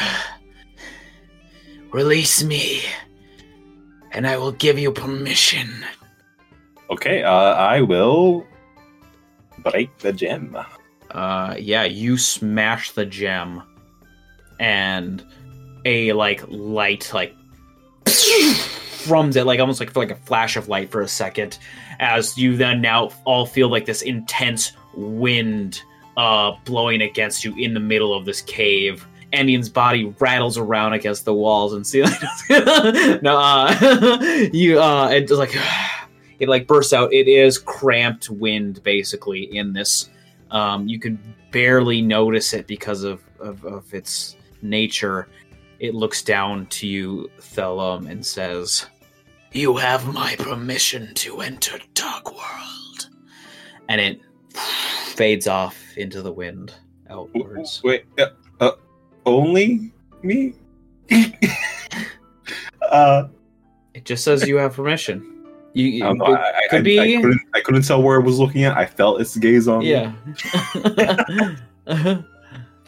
[1.92, 2.82] Release me,
[4.12, 5.84] and I will give you permission.
[6.92, 8.46] Okay, uh, I will
[9.70, 10.58] break the gem.
[11.12, 13.64] Uh, yeah, you smash the gem,
[14.60, 15.24] and
[15.86, 17.36] a like light like
[18.06, 21.58] from it, like almost like like a flash of light for a second,
[22.00, 25.82] as you then now all feel like this intense wind
[26.18, 31.26] uh blowing against you in the middle of this cave, Endian's body rattles around against
[31.26, 32.14] the walls and ceiling.
[33.22, 35.56] no, uh, you uh, it just like
[36.40, 37.14] it like bursts out.
[37.14, 40.10] It is cramped wind basically in this.
[40.52, 41.20] Um, you can
[41.52, 45.28] barely notice it because of, of, of its nature.
[45.80, 48.86] It looks down to you, Thellum, and says,
[49.52, 53.10] "You have my permission to enter Dark World,"
[53.90, 54.22] and it
[55.16, 56.74] fades off into the wind
[57.10, 57.82] outwards.
[57.84, 58.28] Wait, uh,
[58.60, 58.72] uh,
[59.26, 59.92] only
[60.24, 60.54] me?
[62.82, 63.28] uh,
[63.94, 65.35] It just says you have permission.
[65.76, 67.82] You, you- I, don't know, it I, I, could I- be, I couldn't, I couldn't
[67.84, 68.76] tell where it was looking at.
[68.76, 69.92] I felt its gaze on me.
[69.92, 70.12] yeah.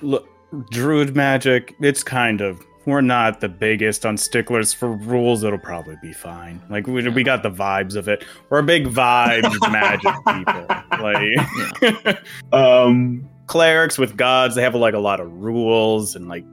[0.01, 0.27] Look,
[0.71, 2.61] druid magic, it's kind of.
[2.85, 5.43] We're not the biggest on sticklers for rules.
[5.43, 6.61] It'll probably be fine.
[6.69, 8.23] Like we, we got the vibes of it.
[8.49, 10.65] We're big vibes magic people.
[11.03, 12.17] Like
[12.53, 16.45] Um, clerics with gods, they have like a lot of rules and like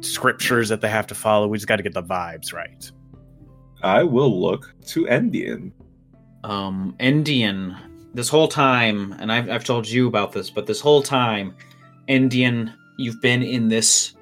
[0.00, 1.46] scriptures that they have to follow.
[1.46, 2.90] We just got to get the vibes right.
[3.82, 5.72] I will look to Endien.
[6.44, 7.76] um, Endien,
[8.14, 11.54] this whole time, and I've, I've told you about this, but this whole time,
[12.08, 14.14] Endien, you've been in this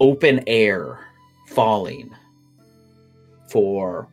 [0.00, 1.00] open air
[1.48, 2.14] falling
[3.48, 4.08] for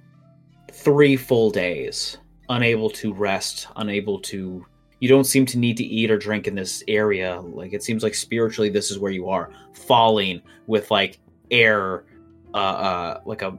[0.71, 2.17] three full days,
[2.49, 4.65] unable to rest, unable to.
[5.01, 7.39] You don't seem to need to eat or drink in this area.
[7.39, 11.19] Like, it seems like spiritually, this is where you are, falling with like
[11.51, 12.03] air,
[12.53, 13.57] uh, uh, like a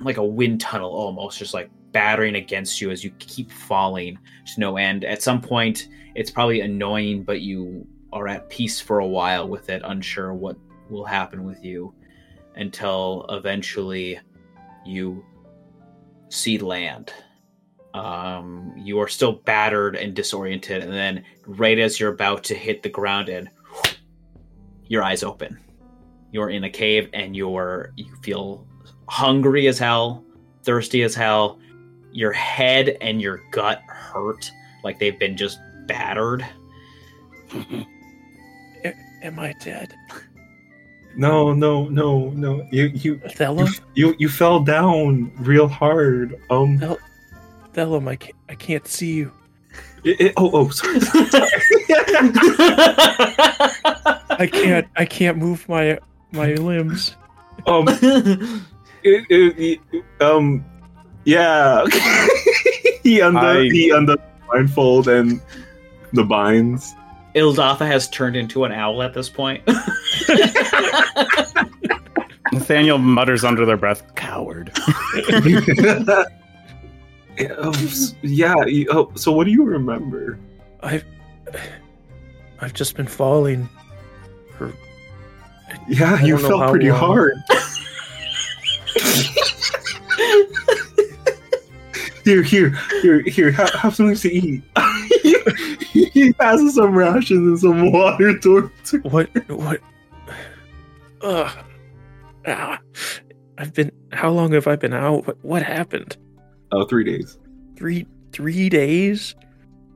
[0.00, 4.60] like a wind tunnel almost, just like battering against you as you keep falling to
[4.60, 5.04] no end.
[5.04, 9.70] At some point, it's probably annoying, but you are at peace for a while with
[9.70, 10.56] it, unsure what
[10.88, 11.94] will happen with you
[12.56, 14.18] until eventually
[14.84, 15.24] you
[16.28, 17.12] see land.
[17.94, 22.82] Um, you are still battered and disoriented, and then right as you're about to hit
[22.82, 23.50] the ground, and
[24.86, 25.58] your eyes open.
[26.32, 28.66] You're in a cave, and you're you feel
[29.10, 30.24] hungry as hell,
[30.62, 31.58] thirsty as hell.
[32.12, 34.50] Your head and your gut hurt
[34.84, 36.46] like they've been just battered.
[39.22, 39.94] Am I dead?
[41.16, 42.66] No, no, no, no.
[42.70, 43.68] You, you, you, Thellum?
[43.94, 46.40] you, you fell down real hard.
[46.50, 46.80] Um,
[47.74, 49.32] Thellum, I can't, I can't see you.
[50.04, 50.98] it, it- oh, oh, sorry.
[54.30, 55.98] I can't I can't move my
[56.32, 57.14] my limbs.
[57.66, 57.86] um,
[59.02, 60.64] it, it, it- um,
[61.24, 61.84] yeah.
[63.02, 65.40] he under, I- he under the blindfold and
[66.12, 66.94] the binds.
[67.34, 69.62] Ildatha has turned into an owl at this point.
[72.52, 74.72] Nathaniel mutters under their breath, "Coward."
[77.38, 77.72] Yeah, um,
[78.22, 78.54] yeah.
[78.66, 80.38] you- oh, so what do you remember?
[80.82, 81.04] I've
[82.60, 83.66] I've just been falling.
[84.58, 84.70] For,
[85.88, 86.98] Yeah, you fell pretty long.
[86.98, 87.32] hard.
[92.24, 92.70] Here, here,
[93.02, 93.50] here, here.
[93.52, 94.62] Have, have something to eat.
[95.92, 98.98] he passes some rations and some water towards her.
[99.00, 99.80] what what?
[101.22, 101.58] Ugh.
[102.46, 102.78] Ah.
[103.58, 103.92] I've been.
[104.12, 105.26] How long have I been out?
[105.26, 106.16] What, what happened?
[106.72, 107.38] Oh, three days.
[107.76, 109.34] Three three days?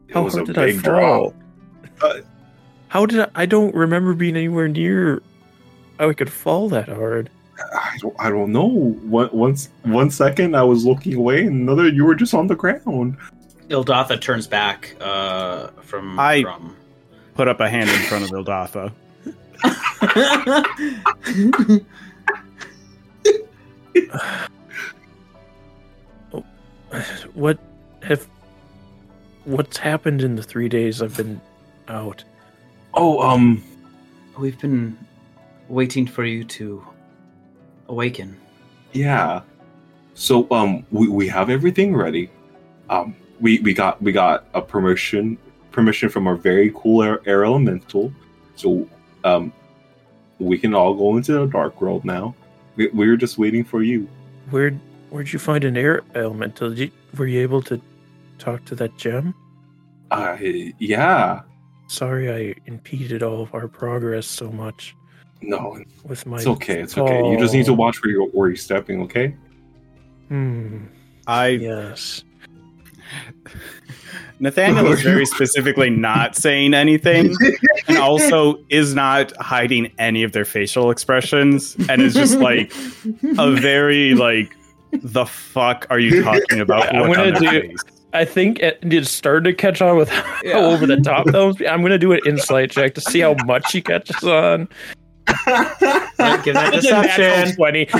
[0.09, 1.35] It How was hard a did I fall?
[2.01, 2.21] Uh,
[2.89, 3.29] How did I?
[3.35, 5.23] I don't remember being anywhere near.
[5.99, 7.31] How I could fall that hard.
[7.59, 8.67] I don't, I don't know.
[8.67, 12.57] One, once, one second I was looking away, and another you were just on the
[12.57, 13.17] ground.
[13.69, 16.19] Ildatha turns back uh, from.
[16.19, 16.77] I- from...
[17.35, 18.93] Put up a hand in front of Ildatha.
[27.35, 27.59] What
[28.03, 28.27] have?
[29.45, 31.41] What's happened in the three days I've been
[31.89, 32.25] out?
[32.95, 33.63] Oh, um,
[34.39, 34.97] We've been
[35.69, 36.85] waiting for you to
[37.89, 38.37] awaken.
[38.93, 39.43] yeah.
[40.17, 42.31] So, um, we, we have everything ready.
[42.89, 45.39] Um, we, we got we got a promotion
[45.73, 48.13] permission from our very cool air, air elemental.
[48.55, 48.89] So,
[49.25, 49.53] um,
[50.39, 52.35] we can all go into the dark world now.
[52.77, 54.09] We, we're just waiting for you.
[54.51, 54.71] Where
[55.11, 56.71] where'd you find an air elemental?
[56.71, 57.81] Did you, were you able to
[58.39, 59.35] talk to that gem?
[60.11, 60.37] Uh,
[60.79, 61.41] yeah.
[61.89, 64.95] Sorry, I impeded all of our progress so much
[65.43, 66.37] No, with my.
[66.37, 66.81] it's okay.
[66.81, 67.29] It's okay.
[67.31, 69.03] You just need to watch where you're where you're stepping.
[69.03, 69.35] Okay.
[70.29, 70.87] Hmm.
[71.27, 72.25] I Yes.
[74.41, 77.35] Nathaniel is very specifically not saying anything,
[77.87, 82.73] and also is not hiding any of their facial expressions, and is just like
[83.39, 84.55] a very like,
[84.93, 86.95] the fuck are you talking about?
[86.95, 87.77] I'm gonna do- face.
[88.13, 90.57] I think it it started to catch on with how Yeah.
[90.59, 91.57] over the top that was.
[91.69, 94.69] I'm gonna do an insight check to see how much he catches on.
[95.27, 97.57] Give that That's a natural deception.
[97.57, 97.89] 20.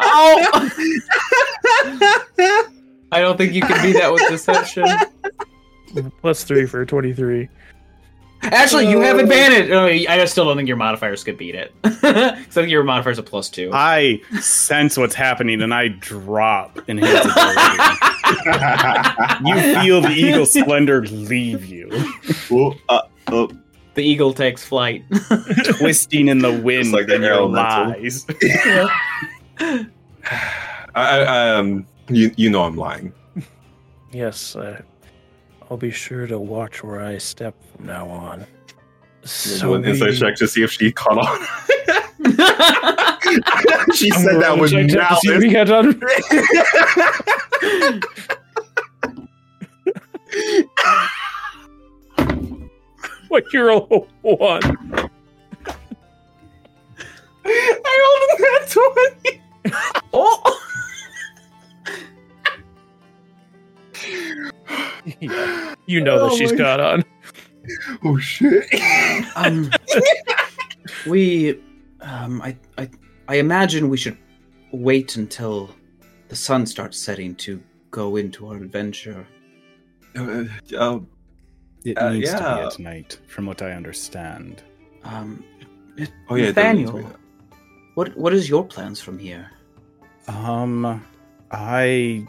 [0.00, 0.70] Oh!
[3.10, 4.86] I don't think you can beat that with deception.
[6.20, 7.48] Plus three for 23.
[8.42, 9.70] Actually, you have advantage.
[9.70, 11.72] Oh, I still don't think your modifiers could beat it.
[11.84, 13.70] so I think your modifiers a plus two.
[13.72, 17.08] I sense what's happening and I drop in his
[19.44, 21.90] you feel the eagle splendor leave you,
[22.50, 23.50] Well, uh, oh,
[23.98, 25.02] The eagle takes flight.
[25.64, 28.00] twisting in the wind like in an your elemental.
[28.00, 28.24] lies.
[29.58, 29.86] I,
[30.94, 33.12] I, um, you, you know I'm lying.
[34.12, 34.80] Yes, uh,
[35.68, 38.46] I'll be sure to watch where I step from now on.
[39.24, 41.46] So So an insight check to see if she caught on.
[43.96, 45.52] she I'm said that roll a to we malice.
[45.52, 46.00] got done.
[53.28, 54.62] What you're a one?
[57.44, 58.68] I rolled a nat
[59.22, 59.42] 20.
[60.12, 60.60] oh!
[65.20, 67.04] Yeah, you know that Oh she's my- got on.
[68.04, 68.66] Oh shit.
[69.36, 69.70] Um,
[71.06, 71.60] we,
[72.00, 72.88] um, I, I,
[73.28, 74.16] I imagine we should
[74.72, 75.74] wait until
[76.28, 79.26] the sun starts setting to go into our adventure.
[80.16, 80.44] Uh,
[80.78, 80.98] uh,
[81.90, 84.62] It Uh, needs to be at night, from what I understand.
[85.04, 85.42] Um,
[86.28, 87.16] oh yeah, it does need to Nathaniel, be
[87.94, 89.50] what what is your plans from here?
[90.26, 91.02] Um,
[91.50, 92.26] I.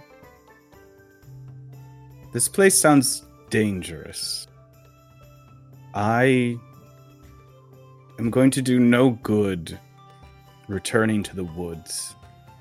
[2.32, 4.48] This place sounds dangerous.
[5.96, 6.58] I
[8.20, 9.78] am going to do no good
[10.68, 12.16] returning to the woods,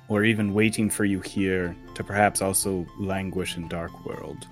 [0.07, 4.47] or even waiting for you here to perhaps also languish in Dark World.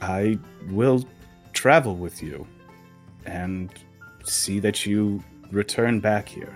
[0.00, 0.38] I
[0.70, 1.04] will
[1.52, 2.46] travel with you
[3.24, 3.70] and
[4.24, 6.54] see that you return back here.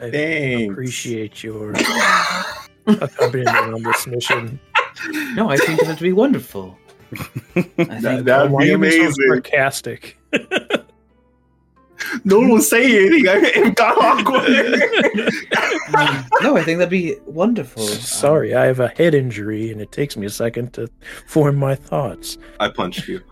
[0.00, 0.72] I Thanks.
[0.72, 1.72] appreciate your
[2.86, 4.60] accompaniment on this mission.
[5.34, 6.76] No, I think that'd be wonderful.
[7.12, 7.22] I
[7.54, 9.12] That, think that'd be are you so amazing.
[9.28, 10.18] sarcastic?
[12.24, 13.28] No one was saying anything.
[13.28, 14.48] I- It got awkward.
[15.94, 17.82] um, no, I think that'd be wonderful.
[17.82, 20.88] Um, Sorry, I have a head injury and it takes me a second to
[21.26, 22.38] form my thoughts.
[22.60, 23.22] I punched you.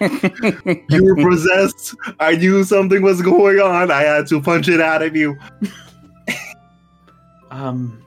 [0.00, 1.94] you were possessed.
[2.20, 3.90] I knew something was going on.
[3.90, 5.36] I had to punch it out of you.
[7.50, 8.02] Um.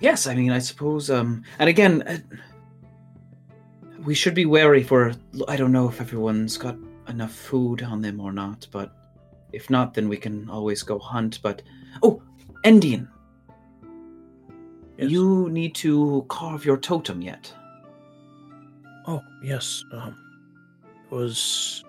[0.00, 1.10] Yes, I mean, I suppose.
[1.10, 2.18] Um, and again, uh,
[4.04, 5.12] we should be wary for.
[5.48, 6.76] I don't know if everyone's got
[7.08, 8.92] enough food on them or not, but
[9.52, 11.40] if not, then we can always go hunt.
[11.42, 11.62] But
[12.02, 12.22] oh,
[12.64, 13.08] Endien,
[14.96, 15.10] Yes.
[15.10, 17.52] you need to carve your totem yet.
[19.06, 19.84] Oh, yes.
[19.92, 20.16] Um,
[21.10, 21.84] it was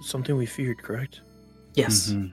[0.00, 1.20] something we feared, correct?
[1.74, 2.32] Yes, Mhm.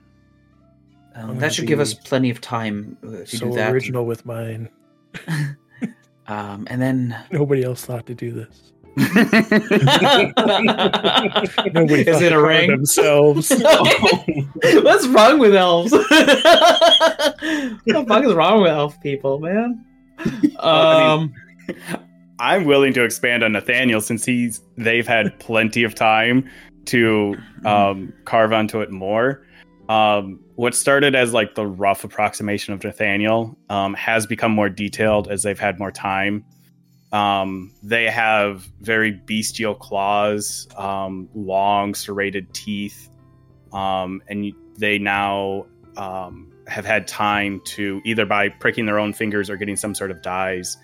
[1.16, 3.74] Um, that should give us plenty of time uh, if you so do that.
[3.74, 4.70] original with mine.
[6.28, 8.72] Um, and then Nobody else thought to do this.
[8.96, 9.16] Nobody
[12.04, 12.70] thought it to a carve ring?
[12.70, 13.50] Themselves.
[14.64, 15.92] What's wrong with elves?
[15.92, 19.86] what the fuck is wrong with elf people, man?
[20.60, 21.34] I Um,
[22.40, 26.50] I'm willing to expand on Nathaniel since he's they've had plenty of time
[26.86, 27.36] to
[27.66, 29.46] um, carve onto it more.
[29.90, 35.28] Um, what started as like the rough approximation of Nathaniel um, has become more detailed
[35.28, 36.46] as they've had more time.
[37.12, 43.10] Um, they have very bestial claws, um, long serrated teeth,
[43.74, 45.66] um, and they now
[45.98, 50.12] um, have had time to either by pricking their own fingers or getting some sort
[50.12, 50.78] of dyes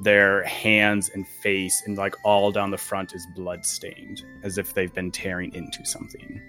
[0.00, 4.74] their hands and face and like all down the front is blood stained as if
[4.74, 6.40] they've been tearing into something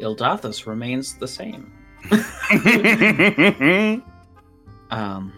[0.00, 1.77] Ildathus remains the same.
[4.90, 5.34] Um,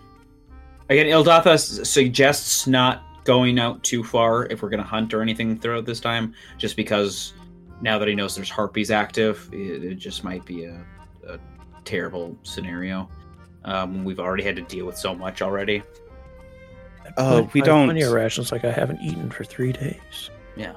[0.88, 5.58] again, Ildathus suggests not going out too far if we're going to hunt or anything
[5.58, 7.32] throughout this time, just because
[7.80, 10.84] now that he knows there's harpies active, it, it just might be a,
[11.26, 11.38] a
[11.84, 13.08] terrible scenario.
[13.64, 15.82] Um, we've already had to deal with so much already.
[17.16, 20.30] Uh, we don't- Plenty of rations like I haven't eaten for three days.
[20.56, 20.74] Yeah.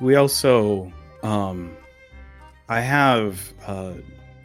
[0.00, 0.92] we also
[1.22, 1.74] um
[2.68, 3.92] i have uh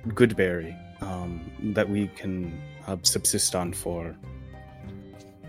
[0.09, 4.15] goodberry um that we can uh, subsist on for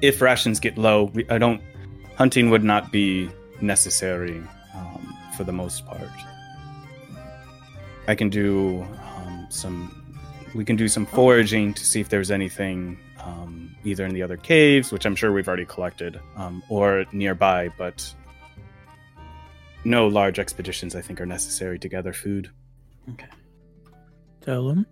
[0.03, 1.62] if rations get low we, i don't
[2.16, 3.29] hunting would not be
[3.61, 4.43] necessary
[4.75, 6.11] um, for the most part
[8.09, 8.83] i can do
[9.16, 9.99] um, some
[10.55, 14.37] we can do some foraging to see if there's anything um, either in the other
[14.37, 17.70] caves, which I'm sure we've already collected, um, or nearby.
[17.77, 18.15] But
[19.85, 22.51] no large expeditions, I think, are necessary to gather food.
[23.16, 23.29] Tell
[24.53, 24.87] him.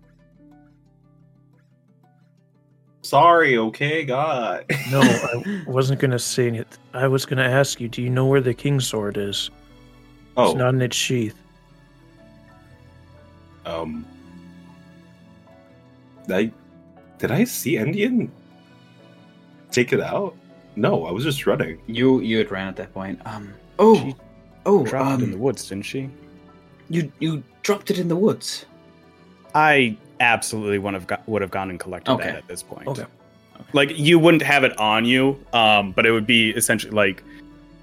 [3.01, 4.65] Sorry, okay, God.
[4.91, 6.77] No, I wasn't gonna say it.
[6.93, 7.87] I was gonna ask you.
[7.89, 9.49] Do you know where the king's sword is?
[10.35, 11.35] Oh, It's not in its sheath.
[13.65, 14.05] um,
[16.29, 16.51] I
[17.17, 18.29] did I see Endien
[19.71, 20.35] take it out?
[20.75, 21.79] No, I was just running.
[21.87, 23.19] You you had ran at that point.
[23.25, 23.53] Um.
[23.79, 23.95] Oh.
[23.95, 24.15] She
[24.65, 24.85] oh.
[24.85, 25.41] Dropped it in the Um.
[25.41, 26.09] woods, didn't she?
[26.89, 28.65] You you dropped it in the woods.
[29.57, 32.25] I absolutely would have got, would have gone and collected Okay.
[32.25, 32.87] that at this point.
[32.87, 33.05] Okay.
[33.73, 37.23] Like you wouldn't have it on you, um, but it would be essentially like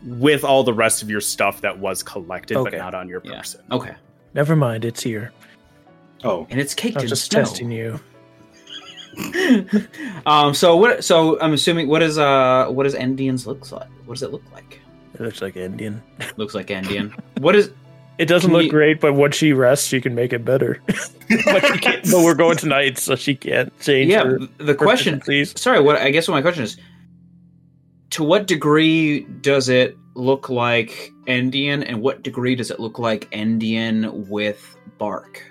[0.04, 2.70] with all the rest of your stuff that was collected, Okay.
[2.70, 3.38] but not on your Yeah.
[3.38, 3.60] person.
[3.72, 3.94] Okay.
[4.34, 4.84] Never mind.
[4.84, 5.32] It's here.
[6.22, 7.40] Oh, And it's caked I'm in just snow.
[7.40, 7.98] testing you.
[10.26, 10.54] um.
[10.54, 11.04] So what?
[11.04, 13.88] So I'm assuming what is uh what does Endiens looks like?
[14.06, 14.80] What does it look like?
[15.14, 16.00] It looks like Endien.
[16.36, 17.12] Looks like Endien.
[17.38, 17.70] what is?
[18.18, 20.80] It doesn't Can look you- great, but when she rests, she can make it better.
[20.86, 24.10] but, she can't, but we're going tonight, so she can't change.
[24.10, 24.24] Yeah.
[24.24, 25.20] her The question.
[25.20, 25.58] proficiencies.
[25.58, 25.80] Sorry.
[25.80, 26.76] What I guess what my question is.
[28.10, 33.28] To what degree does it look like Endien, and what degree does it look like
[33.32, 35.42] Endien with bark?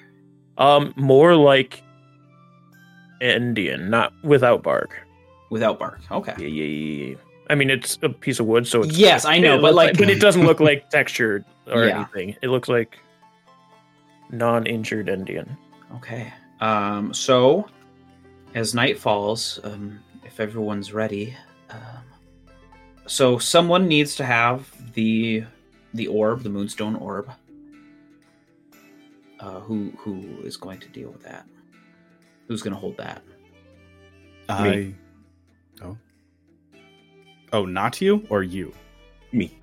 [0.57, 1.84] Um, more like
[3.22, 4.95] Endien, not without bark.
[5.49, 5.99] Without bark.
[6.11, 6.34] Okay.
[6.38, 7.15] Yeah, yeah, yeah, yeah.
[7.53, 9.97] I mean, it's a piece of wood, so it's Yes, I know, but looks like,
[9.99, 11.97] but it doesn't look like textured or Yeah.
[11.97, 12.35] anything.
[12.41, 12.97] It looks like
[14.31, 15.55] non-injured Endien.
[15.97, 16.34] Okay.
[16.61, 17.69] Um, so,
[18.55, 21.38] as night falls, um, if everyone's ready,
[21.69, 21.77] um,
[23.05, 25.43] so someone needs to have the
[25.93, 27.30] the orb, the moonstone orb.
[29.39, 31.45] Uh, who who is going to deal with that?
[32.47, 33.21] Who's going to hold that?
[34.49, 34.95] I.
[34.97, 35.02] Oh.
[37.53, 38.73] Oh, not you or you?
[39.34, 39.57] me.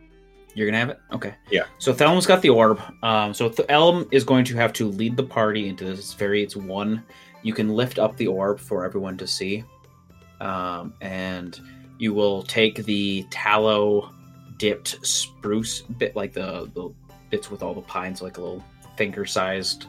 [0.55, 0.99] You're gonna have it.
[1.13, 1.35] Okay.
[1.51, 1.65] Yeah.
[1.79, 2.81] So Thellum's got the orb.
[3.03, 5.99] Um, so Th- Elm is going to have to lead the party into this.
[6.01, 6.43] It's very.
[6.43, 7.05] It's one.
[7.43, 9.65] You can lift up the orb for everyone to see,
[10.41, 11.59] um, and
[11.99, 14.13] you will take the tallow
[14.59, 16.93] dipped spruce bit, like the the
[17.31, 18.65] bits with all the pines, like a little
[18.97, 19.87] finger sized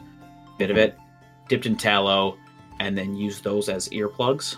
[0.58, 0.96] bit of it,
[1.48, 2.38] dipped in tallow,
[2.78, 4.56] and then use those as earplugs.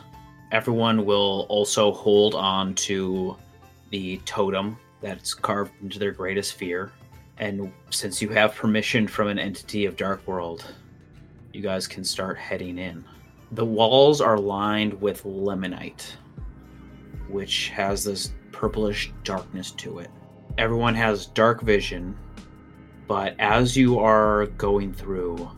[0.55, 3.37] Everyone will also hold on to
[3.91, 6.93] the totem that's carved into their greatest fear.
[7.39, 10.65] And since you have permission from an entity of Dark World,
[11.53, 13.05] you guys can start heading in.
[13.51, 16.07] The walls are lined with lemonite,
[17.27, 20.11] which has this purplish darkness to it.
[20.57, 22.17] Everyone has dark vision,
[23.09, 25.51] but as you are going through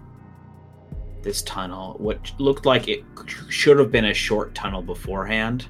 [1.26, 3.04] this tunnel, what looked like it
[3.48, 5.66] should have been a short tunnel beforehand,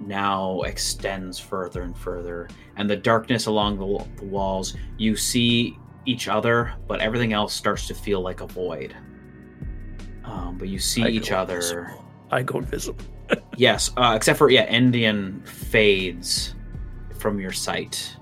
[0.00, 6.28] now extends further and further and the darkness along the, the walls you see each
[6.28, 8.94] other but everything else starts to feel like a void
[10.24, 12.04] um, but you see I each other invisible.
[12.30, 13.04] I go invisible.
[13.56, 16.54] yes uh, except for yeah Endien fades
[17.18, 18.16] from your sight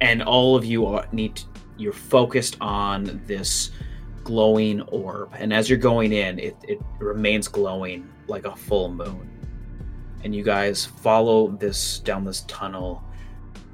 [0.00, 1.46] and all of you are, need to,
[1.78, 3.70] you're focused on this
[4.24, 5.30] glowing orb.
[5.38, 9.28] And as you're going in it, it remains glowing like a full moon.
[10.24, 13.02] And you guys follow this down this tunnel.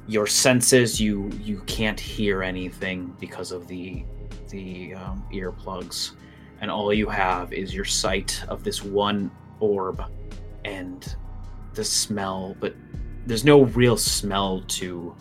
[0.06, 4.04] Your senses you you can't hear anything because of the
[4.48, 6.12] the um, earplugs.
[6.60, 9.30] And all you have is your sight of this one
[9.60, 10.02] orb
[10.64, 11.16] and
[11.74, 12.74] the smell but
[13.26, 15.14] there's no real smell to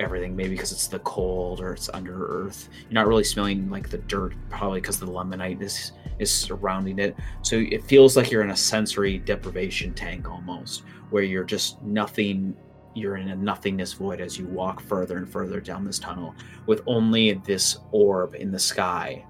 [0.00, 2.68] everything maybe because it's the cold or it's under earth.
[2.84, 7.16] You're not really smelling like the dirt probably because the lemonite is is surrounding it.
[7.42, 12.56] So it feels like you're in a sensory deprivation tank almost where you're just nothing
[12.94, 16.34] you're in a nothingness void as you walk further and further down this tunnel
[16.66, 19.24] with only this orb in the sky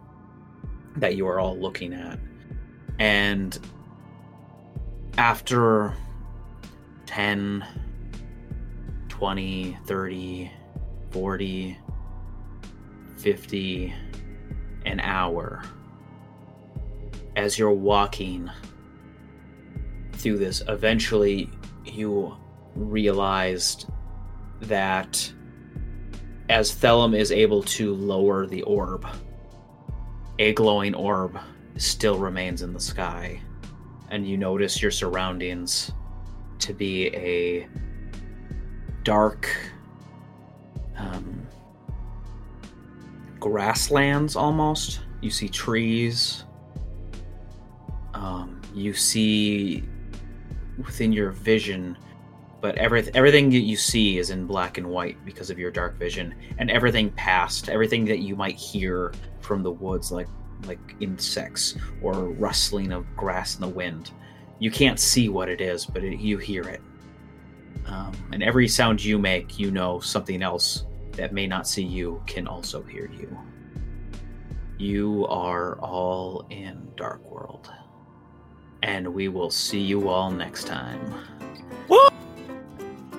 [0.96, 2.18] that you are all looking at.
[2.98, 3.58] And
[5.18, 5.94] after
[7.06, 7.64] 10
[9.08, 10.50] 20 30
[11.10, 11.78] 40
[13.18, 13.94] 50
[14.86, 15.62] an hour
[17.36, 18.50] as you're walking
[20.12, 20.62] through this.
[20.68, 21.50] Eventually
[21.84, 22.36] you
[22.74, 23.86] realized
[24.62, 25.32] that
[26.48, 29.06] as Thellum is able to lower the orb,
[30.38, 31.38] a glowing orb
[31.76, 33.40] still remains in the sky,
[34.10, 35.92] and you notice your surroundings
[36.58, 37.68] to be a
[39.02, 39.48] dark
[41.00, 41.46] um,
[43.38, 45.00] grasslands almost.
[45.20, 46.44] You see trees.
[48.14, 49.84] Um, you see
[50.78, 51.96] within your vision,
[52.60, 55.98] but every, everything that you see is in black and white because of your dark
[55.98, 60.28] vision, and everything past, everything that you might hear from the woods, like
[60.66, 64.10] like insects or rustling of grass in the wind.
[64.58, 66.82] You can't see what it is, but it, you hear it.
[67.86, 72.22] Um, and every sound you make, you know something else that may not see you
[72.26, 73.36] can also hear you.
[74.78, 77.70] You are all in Dark World.
[78.82, 81.14] And we will see you all next time.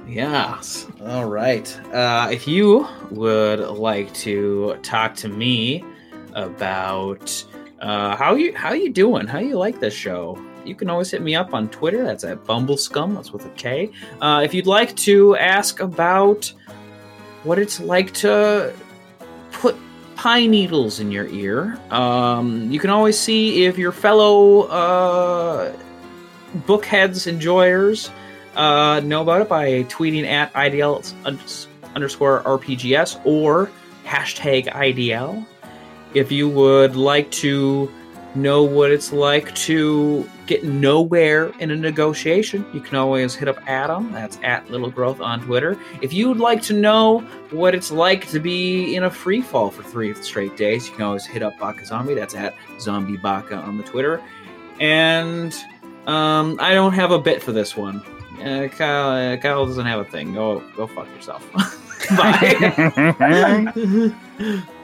[0.07, 0.88] Yes.
[1.05, 1.80] All right.
[1.93, 5.85] Uh, if you would like to talk to me
[6.34, 7.45] about
[7.80, 11.22] uh, how you how you doing, how you like this show, you can always hit
[11.22, 12.03] me up on Twitter.
[12.03, 13.15] That's at Bumbleskum.
[13.15, 13.91] That's with a K.
[14.19, 16.51] Uh, if you'd like to ask about
[17.43, 18.73] what it's like to
[19.51, 19.76] put
[20.15, 25.76] pine needles in your ear, um, you can always see if your fellow uh,
[26.68, 28.11] bookheads enjoyers
[28.55, 31.13] uh, know about it by tweeting at IDL
[31.95, 33.72] underscore RPGS or
[34.05, 35.45] hashtag IDL.
[36.13, 37.91] If you would like to
[38.35, 43.57] know what it's like to get nowhere in a negotiation, you can always hit up
[43.67, 44.11] Adam.
[44.11, 45.77] That's at Little Growth on Twitter.
[46.01, 47.19] If you would like to know
[47.51, 51.03] what it's like to be in a free fall for three straight days, you can
[51.03, 52.15] always hit up BakaZombie.
[52.15, 54.21] That's at Zombie Baka on the Twitter.
[54.79, 55.53] And
[56.07, 58.01] um, I don't have a bit for this one.
[58.41, 60.33] Uh, Kyle, uh, Kyle doesn't have a thing.
[60.33, 61.47] Go, go fuck yourself.
[62.17, 64.13] Bye.